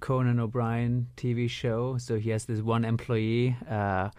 Conan 0.00 0.40
O'Brien 0.40 1.06
TV 1.16 1.48
show. 1.48 1.98
So 1.98 2.16
he 2.18 2.30
has 2.30 2.44
this 2.46 2.60
one 2.60 2.84
employee 2.84 3.56
uh, 3.70 4.10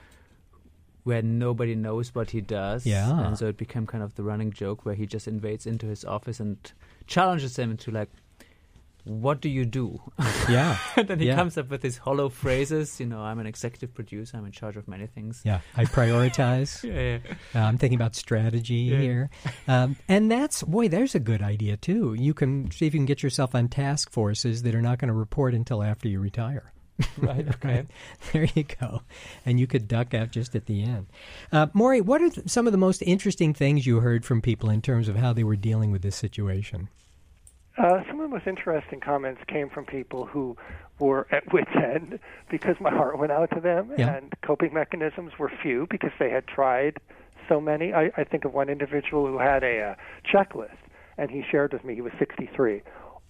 where 1.04 1.22
nobody 1.22 1.76
knows 1.76 2.14
what 2.16 2.32
he 2.32 2.42
does. 2.42 2.86
Yeah. 2.86 3.26
and 3.28 3.38
so 3.38 3.48
it 3.48 3.58
became 3.58 3.86
kind 3.86 4.04
of 4.04 4.16
the 4.16 4.24
running 4.24 4.52
joke 4.52 4.86
where 4.86 4.96
he 4.96 5.06
just 5.06 5.28
invades 5.28 5.66
into 5.66 5.86
his 5.86 6.04
office 6.04 6.40
and 6.40 6.58
challenges 7.08 7.58
him 7.58 7.78
to 7.78 7.92
like, 7.92 8.10
"What 9.08 9.42
do 9.42 9.50
you 9.50 9.66
do?" 9.66 10.00
Yeah, 10.50 10.78
and 10.96 11.08
then 11.10 11.20
he 11.20 11.28
Yeah. 11.28 11.36
comes 11.36 11.58
up 11.58 11.70
with 11.70 11.82
these 11.82 11.98
hollow 11.98 12.30
phrases. 12.30 13.00
You 13.00 13.06
know, 13.08 13.20
I'm 13.22 13.40
an 13.40 13.48
executive 13.48 13.94
producer. 13.94 14.38
I'm 14.38 14.46
in 14.46 14.52
charge 14.52 14.78
of 14.78 14.88
many 14.88 15.08
things. 15.08 15.42
yeah. 15.44 15.60
I 15.76 15.86
prioritize. 15.86 16.84
Yeah, 16.88 17.18
yeah. 17.18 17.34
Uh, 17.56 17.66
I'm 17.68 17.78
thinking 17.78 17.96
about 18.00 18.16
strategy 18.16 18.76
Yeah. 18.92 18.98
here, 19.00 19.30
um, 19.68 19.96
and 20.08 20.32
that's 20.32 20.64
boy. 20.64 20.88
There's 20.90 21.16
a 21.16 21.20
good 21.20 21.42
idea 21.42 21.78
too. 21.78 22.14
You 22.14 22.34
can 22.34 22.72
see 22.72 22.88
if 22.88 22.94
you 22.94 23.00
can 23.00 23.06
get 23.06 23.24
yourself 23.24 23.56
on 23.56 23.68
task 23.68 24.12
forces 24.12 24.64
that 24.64 24.74
are 24.76 24.82
not 24.82 25.00
going 25.00 25.08
to 25.10 25.14
report 25.14 25.54
until 25.54 25.82
after 25.84 26.08
you 26.08 26.20
retire. 26.20 26.72
Right. 27.18 27.48
Okay. 27.48 27.86
There 28.34 28.48
you 28.56 28.64
go, 28.64 29.02
and 29.46 29.60
you 29.60 29.68
could 29.68 29.88
duck 29.88 30.14
out 30.16 30.32
just 30.32 30.56
at 30.56 30.66
the 30.66 30.82
end. 30.84 31.06
Uh, 31.52 31.68
Morey, 31.74 32.02
what 32.02 32.22
are 32.24 32.30
th- 32.30 32.50
some 32.50 32.66
of 32.66 32.72
the 32.72 32.78
most 32.80 33.02
interesting 33.04 33.54
things 33.54 33.86
you 33.86 34.00
heard 34.00 34.26
from 34.26 34.42
people 34.42 34.70
in 34.72 34.82
terms 34.82 35.08
of 35.08 35.16
how 35.16 35.32
they 35.34 35.44
were 35.44 35.56
dealing 35.56 35.92
with 35.92 36.02
this 36.02 36.16
situation? 36.16 36.90
Uh, 37.78 38.02
some 38.08 38.20
of 38.20 38.30
the 38.30 38.36
most 38.36 38.48
interesting 38.48 39.00
comments 39.00 39.42
came 39.48 39.70
from 39.70 39.86
people 39.86 40.26
who 40.26 40.58
were 41.00 41.28
at 41.32 41.52
wit's 41.54 41.70
end 41.76 42.20
because 42.50 42.76
my 42.80 42.90
heart 42.90 43.20
went 43.20 43.32
out 43.32 43.50
to 43.54 43.60
them, 43.62 43.92
Yeah. 43.98 44.16
and 44.16 44.34
coping 44.42 44.74
mechanisms 44.74 45.34
were 45.38 45.52
few 45.62 45.86
because 45.90 46.12
they 46.18 46.30
had 46.32 46.48
tried 46.48 46.98
so 47.48 47.62
many. 47.62 47.94
I, 47.94 48.12
I 48.18 48.24
think 48.24 48.46
of 48.46 48.54
one 48.54 48.70
individual 48.70 49.28
who 49.28 49.38
had 49.38 49.64
a 49.64 49.82
uh, 49.92 49.96
checklist, 50.26 50.76
and 51.18 51.30
he 51.30 51.44
shared 51.50 51.72
with 51.72 51.84
me 51.86 51.94
he 51.96 52.02
was 52.02 52.14
63. 52.18 52.82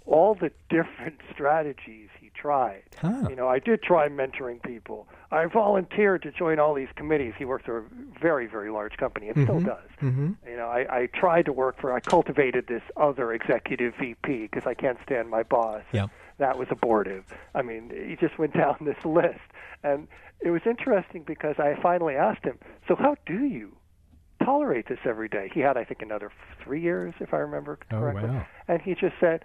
All 0.05 0.33
the 0.33 0.51
different 0.69 1.19
strategies 1.33 2.07
he 2.19 2.31
tried. 2.33 2.83
Huh. 3.01 3.27
You 3.29 3.35
know, 3.35 3.49
I 3.49 3.59
did 3.59 3.83
try 3.83 4.07
mentoring 4.07 4.63
people. 4.63 5.07
I 5.31 5.45
volunteered 5.45 6.23
to 6.23 6.31
join 6.31 6.57
all 6.59 6.73
these 6.73 6.87
committees. 6.95 7.33
He 7.37 7.45
worked 7.45 7.65
for 7.65 7.79
a 7.79 7.83
very, 8.21 8.47
very 8.47 8.71
large 8.71 8.95
company 8.97 9.27
and 9.27 9.43
still 9.43 9.59
does. 9.59 9.89
Mm-hmm. 10.01 10.31
You 10.47 10.55
know, 10.55 10.67
I, 10.67 10.85
I 10.89 11.09
tried 11.13 11.45
to 11.45 11.53
work 11.53 11.81
for. 11.81 11.93
I 11.93 11.99
cultivated 11.99 12.67
this 12.67 12.83
other 12.95 13.33
executive 13.33 13.93
VP 13.99 14.43
because 14.43 14.65
I 14.65 14.73
can't 14.73 14.97
stand 15.03 15.29
my 15.29 15.43
boss. 15.43 15.83
Yeah. 15.91 16.07
That 16.37 16.57
was 16.57 16.67
abortive. 16.71 17.25
I 17.55 17.61
mean, 17.61 17.91
he 18.07 18.15
just 18.15 18.37
went 18.39 18.53
down 18.53 18.77
this 18.81 19.03
list, 19.03 19.39
and 19.83 20.07
it 20.39 20.51
was 20.51 20.61
interesting 20.65 21.23
because 21.23 21.55
I 21.57 21.75
finally 21.81 22.15
asked 22.15 22.45
him, 22.45 22.59
"So 22.87 22.95
how 22.95 23.15
do 23.25 23.43
you 23.45 23.75
tolerate 24.43 24.87
this 24.87 24.99
every 25.03 25.29
day?" 25.29 25.49
He 25.51 25.61
had, 25.61 25.77
I 25.77 25.83
think, 25.83 26.03
another 26.03 26.31
three 26.63 26.79
years, 26.79 27.15
if 27.19 27.33
I 27.33 27.37
remember 27.37 27.79
correctly. 27.89 28.29
Oh, 28.29 28.33
wow. 28.33 28.45
And 28.67 28.81
he 28.81 28.93
just 28.93 29.15
said, 29.19 29.43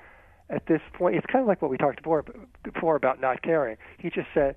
at 0.50 0.66
this 0.66 0.82
point, 0.92 1.16
it's 1.16 1.26
kind 1.26 1.40
of 1.40 1.48
like 1.48 1.62
what 1.62 1.70
we 1.70 1.78
talked 1.78 2.02
before, 2.02 2.24
before 2.62 2.94
about 2.94 3.20
not 3.20 3.42
caring. 3.42 3.78
He 3.98 4.10
just 4.10 4.28
said, 4.34 4.54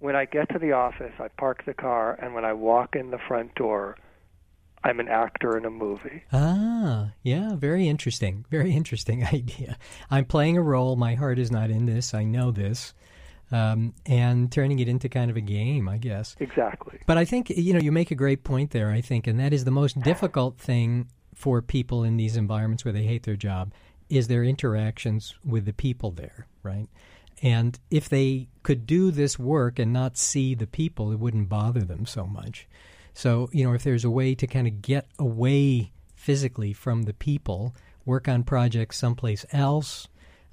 when 0.00 0.16
I 0.16 0.24
get 0.24 0.48
to 0.50 0.58
the 0.58 0.72
office, 0.72 1.12
I 1.18 1.28
park 1.28 1.64
the 1.66 1.74
car, 1.74 2.18
and 2.20 2.34
when 2.34 2.44
I 2.44 2.52
walk 2.54 2.96
in 2.96 3.10
the 3.10 3.18
front 3.28 3.54
door, 3.54 3.96
I'm 4.82 4.98
an 4.98 5.08
actor 5.08 5.58
in 5.58 5.66
a 5.66 5.70
movie. 5.70 6.24
Ah, 6.32 7.12
yeah, 7.22 7.54
very 7.54 7.86
interesting. 7.86 8.46
Very 8.50 8.72
interesting 8.72 9.24
idea. 9.32 9.76
I'm 10.10 10.24
playing 10.24 10.56
a 10.56 10.62
role. 10.62 10.96
My 10.96 11.14
heart 11.14 11.38
is 11.38 11.50
not 11.50 11.70
in 11.70 11.86
this. 11.86 12.14
I 12.14 12.24
know 12.24 12.50
this. 12.50 12.94
Um, 13.52 13.94
and 14.06 14.50
turning 14.50 14.78
it 14.78 14.88
into 14.88 15.08
kind 15.08 15.30
of 15.30 15.36
a 15.36 15.40
game, 15.40 15.88
I 15.88 15.98
guess. 15.98 16.36
Exactly. 16.38 17.00
But 17.06 17.18
I 17.18 17.24
think, 17.24 17.50
you 17.50 17.74
know, 17.74 17.80
you 17.80 17.90
make 17.90 18.12
a 18.12 18.14
great 18.14 18.44
point 18.44 18.70
there, 18.70 18.90
I 18.90 19.00
think, 19.00 19.26
and 19.26 19.40
that 19.40 19.52
is 19.52 19.64
the 19.64 19.72
most 19.72 20.00
difficult 20.02 20.58
thing 20.58 21.08
for 21.34 21.60
people 21.60 22.04
in 22.04 22.16
these 22.16 22.36
environments 22.36 22.84
where 22.84 22.92
they 22.92 23.02
hate 23.02 23.24
their 23.24 23.36
job 23.36 23.72
is 24.08 24.28
their 24.28 24.44
interactions 24.44 25.34
with 25.44 25.64
the 25.64 25.72
people 25.72 26.10
there, 26.12 26.46
right? 26.62 26.88
And 27.42 27.78
if 27.90 28.08
they 28.08 28.48
could 28.62 28.86
do 28.86 29.10
this 29.10 29.38
work 29.38 29.78
and 29.78 29.92
not 29.92 30.16
see 30.16 30.54
the 30.54 30.66
people, 30.66 31.12
it 31.12 31.18
wouldn't 31.18 31.48
bother 31.48 31.80
them 31.80 32.04
so 32.06 32.26
much. 32.26 32.68
So, 33.14 33.48
you 33.52 33.64
know, 33.64 33.72
if 33.72 33.82
there's 33.82 34.04
a 34.04 34.10
way 34.10 34.34
to 34.34 34.46
kind 34.46 34.66
of 34.66 34.82
get 34.82 35.06
away 35.18 35.92
physically 36.14 36.72
from 36.72 37.02
the 37.02 37.14
people 37.14 37.74
work 38.04 38.28
on 38.28 38.42
projects 38.44 38.98
someplace 38.98 39.46
else, 39.52 40.08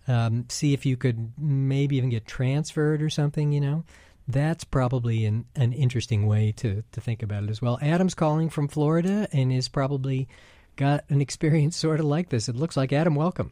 um, 0.08 0.46
see 0.50 0.74
if 0.74 0.86
you 0.86 0.96
could 0.96 1.34
maybe 1.38 1.98
even 1.98 2.10
get 2.10 2.26
transferred 2.26 3.02
or 3.02 3.10
something, 3.10 3.52
you 3.52 3.62
know. 3.62 3.84
That's 4.30 4.64
probably 4.64 5.26
an, 5.26 5.46
an 5.56 5.72
interesting 5.72 6.28
way 6.28 6.52
to, 6.58 6.84
to 6.92 7.02
think 7.02 7.24
about 7.24 7.44
it 7.44 7.50
as 7.50 7.62
well. 7.62 7.80
Adam's 7.82 8.14
calling 8.14 8.50
from 8.50 8.68
Florida 8.68 9.28
and 9.32 9.52
is 9.52 9.70
probably 9.70 10.28
got 10.76 11.06
an 11.10 11.22
experience 11.28 11.76
sort 11.76 12.00
of 12.00 12.06
like 12.06 12.30
this. 12.30 12.50
It 12.50 12.56
looks 12.56 12.78
like 12.78 12.92
Adam, 12.92 13.16
welcome. 13.16 13.52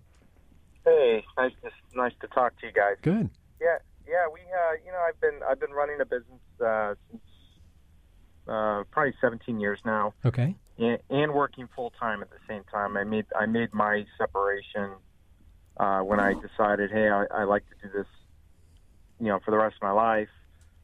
Hey, 0.86 1.24
nice 1.38 1.52
to, 1.64 1.70
nice 1.96 2.14
to 2.22 2.28
talk 2.28 2.60
to 2.62 2.68
you 2.68 2.74
guys. 2.74 2.96
Good. 3.02 3.30
Yeah, 3.60 3.78
yeah. 4.08 4.28
We, 4.32 4.40
uh, 4.42 4.74
you 4.86 4.92
know, 4.92 5.00
I've 5.08 5.20
been 5.20 5.40
I've 5.50 5.60
been 5.60 5.72
running 5.72 6.00
a 6.02 6.06
business 6.06 6.42
uh, 6.64 6.94
since 7.10 7.24
uh, 8.48 8.84
probably 8.92 9.14
17 9.20 9.60
years 9.60 9.80
now, 9.84 10.14
Okay. 10.24 10.56
and, 10.78 11.00
and 11.10 11.34
working 11.34 11.68
full 11.76 11.92
time 12.00 12.22
at 12.22 12.30
the 12.30 12.38
same 12.48 12.64
time. 12.72 12.98
I 12.98 13.04
made 13.04 13.26
I 13.36 13.48
made 13.48 13.74
my 13.74 14.06
separation 14.18 14.92
uh, 15.78 16.02
when 16.02 16.20
I 16.20 16.34
decided, 16.36 16.92
hey, 16.92 17.10
I, 17.10 17.26
I 17.34 17.44
like 17.46 17.64
to 17.70 17.88
do 17.88 17.98
this, 17.98 18.08
you 19.20 19.28
know, 19.28 19.40
for 19.44 19.52
the 19.52 19.58
rest 19.58 19.76
of 19.82 19.86
my 19.88 19.92
life, 19.92 20.30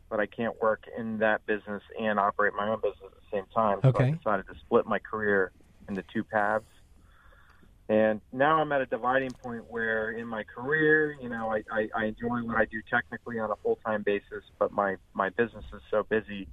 but 0.10 0.20
I 0.20 0.26
can't 0.26 0.60
work 0.62 0.84
in 0.98 1.20
that 1.20 1.46
business 1.46 1.84
and 2.00 2.20
operate 2.20 2.54
my 2.58 2.68
own 2.68 2.78
business 2.78 2.98
at 3.06 3.12
the 3.12 3.38
same 3.38 3.46
time. 3.54 3.80
So 3.84 3.90
Okay. 3.90 4.06
I 4.08 4.12
decided 4.12 4.48
to 4.48 4.60
split 4.66 4.86
my 4.88 4.98
career 5.00 5.52
into 5.88 6.04
two 6.12 6.24
paths. 6.24 6.66
And 7.92 8.22
now 8.32 8.62
I'm 8.62 8.72
at 8.72 8.80
a 8.80 8.86
dividing 8.86 9.32
point 9.32 9.70
where 9.70 10.12
in 10.12 10.26
my 10.26 10.44
career, 10.44 11.18
you 11.22 11.28
know, 11.28 11.52
I, 11.52 11.62
I, 11.70 11.90
I 11.94 12.06
enjoy 12.06 12.38
what 12.42 12.56
I 12.56 12.64
do 12.64 12.82
technically 12.90 13.38
on 13.38 13.52
a 13.52 13.56
full 13.58 13.80
time 13.86 14.02
basis, 14.02 14.46
but 14.58 14.72
my, 14.72 14.96
my 15.14 15.28
business 15.28 15.66
is 15.74 15.82
so 15.92 16.04
busy, 16.04 16.48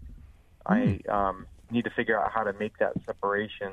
I 0.67 0.99
um, 1.09 1.47
need 1.71 1.85
to 1.85 1.91
figure 1.91 2.21
out 2.21 2.33
how 2.33 2.43
to 2.43 2.53
make 2.55 2.77
that 2.79 2.95
separation. 3.07 3.71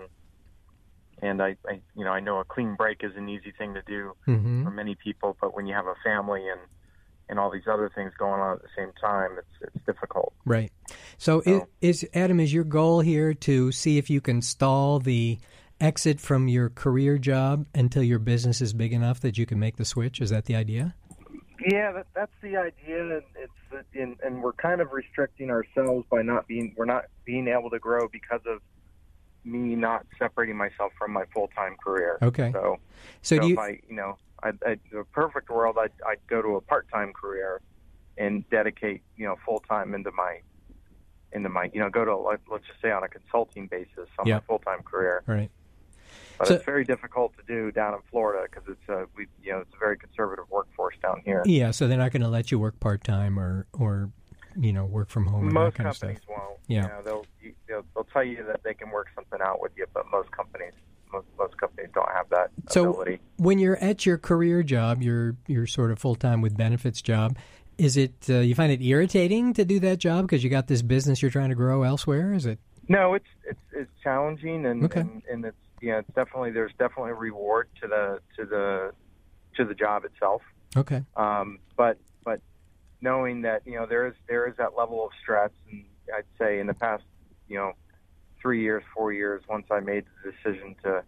And 1.23 1.41
I, 1.41 1.55
I, 1.67 1.81
you 1.95 2.05
know, 2.05 2.11
I 2.11 2.19
know 2.19 2.37
a 2.37 2.43
clean 2.43 2.75
break 2.75 3.03
is 3.03 3.13
an 3.15 3.29
easy 3.29 3.51
thing 3.57 3.73
to 3.73 3.81
do 3.81 4.15
hmm 4.25 4.63
for 4.63 4.69
many 4.69 4.93
people, 4.93 5.35
but 5.41 5.55
when 5.55 5.65
you 5.65 5.73
have 5.73 5.87
a 5.87 5.95
family 6.03 6.47
and 6.47 6.61
and 7.27 7.39
all 7.39 7.49
these 7.49 7.67
other 7.67 7.89
things 7.95 8.11
going 8.19 8.39
on 8.39 8.57
at 8.57 8.61
the 8.61 8.67
same 8.77 8.91
time, 9.01 9.31
it's 9.39 9.73
it's 9.73 9.85
difficult. 9.87 10.33
Right. 10.45 10.71
So, 11.17 11.41
So- 11.41 11.67
is 11.81 12.07
Adam, 12.13 12.39
is 12.39 12.53
your 12.53 12.63
goal 12.63 12.99
here 12.99 13.33
to 13.33 13.71
see 13.71 13.97
if 13.97 14.11
you 14.11 14.21
can 14.21 14.43
stall 14.43 14.99
the 14.99 15.39
exit 15.79 16.19
from 16.19 16.47
your 16.47 16.69
career 16.69 17.17
job 17.17 17.65
until 17.75 18.03
your 18.03 18.19
business 18.19 18.61
is 18.61 18.73
big 18.73 18.93
enough 18.93 19.19
that 19.21 19.37
you 19.37 19.45
can 19.45 19.59
make 19.59 19.77
the 19.77 19.85
switch? 19.85 20.21
Is 20.21 20.29
that 20.29 20.45
the 20.45 20.55
idea? 20.55 20.95
Yeah, 21.65 21.91
that, 21.93 22.07
that's 22.13 22.31
the 22.41 22.57
idea, 22.57 23.01
and 23.01 23.23
it's 23.35 23.87
and, 23.93 24.17
and 24.23 24.41
we're 24.43 24.53
kind 24.53 24.81
of 24.81 24.91
restricting 24.91 25.49
ourselves 25.49 26.05
by 26.11 26.21
not 26.21 26.47
being 26.47 26.73
we're 26.77 26.85
not 26.85 27.05
being 27.25 27.47
able 27.47 27.69
to 27.69 27.79
grow 27.79 28.07
because 28.07 28.41
of 28.45 28.61
me 29.45 29.75
not 29.75 30.05
separating 30.19 30.57
myself 30.57 30.91
from 30.97 31.11
my 31.11 31.23
full 31.33 31.49
time 31.55 31.75
career. 31.83 32.17
Okay. 32.21 32.51
So, 32.51 32.77
So, 33.21 33.35
so 33.37 33.41
do 33.41 33.47
you, 33.49 33.59
I, 33.59 33.79
you 33.87 33.95
know, 33.95 34.17
I, 34.43 34.49
I, 34.65 34.77
the 34.91 35.03
perfect 35.11 35.49
world, 35.49 35.77
I'd, 35.79 35.91
I'd 36.07 36.25
go 36.27 36.41
to 36.41 36.55
a 36.55 36.61
part 36.61 36.89
time 36.91 37.13
career 37.13 37.61
and 38.17 38.47
dedicate, 38.49 39.01
you 39.17 39.25
know, 39.25 39.35
full 39.45 39.59
time 39.67 39.93
into 39.93 40.11
my, 40.11 40.39
into 41.31 41.49
my, 41.49 41.69
you 41.73 41.79
know, 41.79 41.89
go 41.89 42.03
to 42.05 42.15
like, 42.17 42.39
let's 42.51 42.65
just 42.65 42.81
say 42.81 42.91
on 42.91 43.03
a 43.03 43.07
consulting 43.07 43.67
basis 43.67 44.09
on 44.17 44.25
Yeah. 44.25 44.35
my 44.35 44.39
full 44.41 44.59
time 44.59 44.81
career. 44.83 45.21
Right. 45.27 45.51
But 46.37 46.47
So- 46.47 46.53
it's 46.55 46.65
very 46.65 46.83
difficult 46.83 47.33
to 47.37 47.43
do 47.47 47.71
down 47.71 47.93
in 47.93 47.99
Florida 48.11 48.47
because 48.49 48.67
it's 48.69 48.89
a, 48.89 49.05
we, 49.15 49.27
you 49.43 49.51
know, 49.53 49.59
it's 49.59 49.73
a 49.73 49.77
very 49.79 49.97
conservative 49.97 50.45
workforce 50.49 50.95
down 51.01 51.21
here. 51.25 51.41
Yeah. 51.45 51.71
So 51.71 51.87
they're 51.87 51.97
not 51.97 52.11
going 52.11 52.21
to 52.23 52.27
let 52.29 52.51
you 52.51 52.59
work 52.59 52.79
part 52.79 53.03
time 53.03 53.39
or 53.39 53.67
or 53.73 54.09
you 54.57 54.71
know 54.71 54.85
work 54.85 55.09
from 55.09 55.25
home 55.25 55.51
Most 55.53 55.73
that 55.73 55.77
kind 55.83 55.89
of 55.89 55.99
companies 55.99 56.21
stuff. 56.23 56.37
won't. 56.37 56.59
Yeah. 56.67 56.81
You 56.83 56.87
know, 56.87 57.01
they'll, 57.03 57.25
you, 57.41 57.53
they'll 57.67 57.85
they'll 57.93 58.03
tell 58.05 58.23
you 58.23 58.43
that 58.47 58.63
they 58.63 58.73
can 58.73 58.89
work 58.89 59.07
something 59.15 59.39
out 59.41 59.61
with 59.61 59.71
you, 59.77 59.85
but 59.93 60.05
most 60.11 60.31
companies, 60.31 60.73
most, 61.11 61.27
most 61.37 61.57
companies 61.57 61.89
don't 61.93 62.09
have 62.11 62.27
that 62.29 62.49
So 62.69 62.89
ability. 62.89 63.19
when 63.37 63.59
you're 63.59 63.77
at 63.77 64.05
your 64.05 64.17
career 64.17 64.63
job, 64.63 65.01
your 65.01 65.35
your 65.47 65.67
sort 65.67 65.91
of 65.91 65.99
full 65.99 66.15
time 66.15 66.41
with 66.41 66.55
benefits 66.57 67.01
job, 67.01 67.37
is 67.77 67.97
it 67.97 68.13
uh, 68.29 68.35
you 68.39 68.55
find 68.55 68.71
it 68.71 68.81
irritating 68.81 69.53
to 69.53 69.65
do 69.65 69.79
that 69.81 69.99
job 69.99 70.25
because 70.25 70.43
you 70.43 70.49
got 70.49 70.67
this 70.67 70.81
business 70.81 71.21
you're 71.21 71.31
trying 71.31 71.49
to 71.49 71.55
grow 71.55 71.83
elsewhere? 71.83 72.33
Is 72.33 72.45
it? 72.45 72.59
No, 72.87 73.13
it's 73.13 73.25
it's 73.43 73.59
it's 73.73 73.91
challenging 74.03 74.65
and 74.65 74.85
Okay. 74.85 75.01
and, 75.01 75.21
and 75.29 75.45
it's 75.45 75.57
yeah, 75.81 75.99
it's 75.99 76.13
definitely 76.15 76.51
there's 76.51 76.73
definitely 76.79 77.11
a 77.11 77.15
reward 77.15 77.69
to 77.81 77.87
the 77.87 78.19
to 78.37 78.45
the 78.45 78.91
to 79.55 79.65
the 79.65 79.73
job 79.73 80.05
itself. 80.05 80.41
Okay. 80.75 81.03
Um, 81.15 81.59
but 81.77 81.97
but 82.23 82.41
knowing 83.01 83.41
that 83.43 83.61
you 83.65 83.75
know 83.75 83.85
there 83.85 84.07
is 84.07 84.13
there 84.27 84.47
is 84.47 84.55
that 84.57 84.71
level 84.77 85.03
of 85.05 85.11
stress, 85.21 85.51
and 85.71 85.85
I'd 86.15 86.23
say 86.39 86.59
in 86.59 86.67
the 86.67 86.73
past 86.73 87.03
you 87.47 87.57
know 87.57 87.73
three 88.41 88.61
years, 88.61 88.83
four 88.93 89.11
years, 89.13 89.41
once 89.49 89.65
I 89.71 89.79
made 89.79 90.05
the 90.23 90.31
decision 90.31 90.75
to 90.83 91.03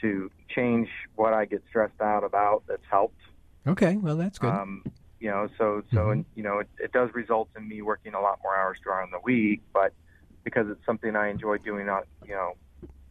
to 0.00 0.30
change 0.48 0.88
what 1.14 1.34
I 1.34 1.44
get 1.44 1.62
stressed 1.68 2.00
out 2.00 2.24
about, 2.24 2.64
that's 2.66 2.82
helped. 2.90 3.20
Okay. 3.66 3.96
Well, 3.96 4.16
that's 4.16 4.38
good. 4.38 4.48
Um, 4.50 4.82
you 5.18 5.28
know, 5.28 5.48
so 5.58 5.82
so 5.92 5.96
Mhm. 6.06 6.12
and 6.12 6.24
you 6.34 6.42
know, 6.42 6.60
it, 6.60 6.68
it 6.78 6.92
does 6.92 7.10
result 7.12 7.50
in 7.56 7.68
me 7.68 7.82
working 7.82 8.14
a 8.14 8.20
lot 8.20 8.38
more 8.42 8.56
hours 8.56 8.78
during 8.82 9.10
the 9.10 9.20
week, 9.22 9.62
but 9.74 9.92
because 10.44 10.66
it's 10.70 10.84
something 10.86 11.14
I 11.14 11.28
enjoy 11.28 11.58
doing, 11.58 11.90
on 11.90 12.04
you 12.24 12.32
know, 12.34 12.54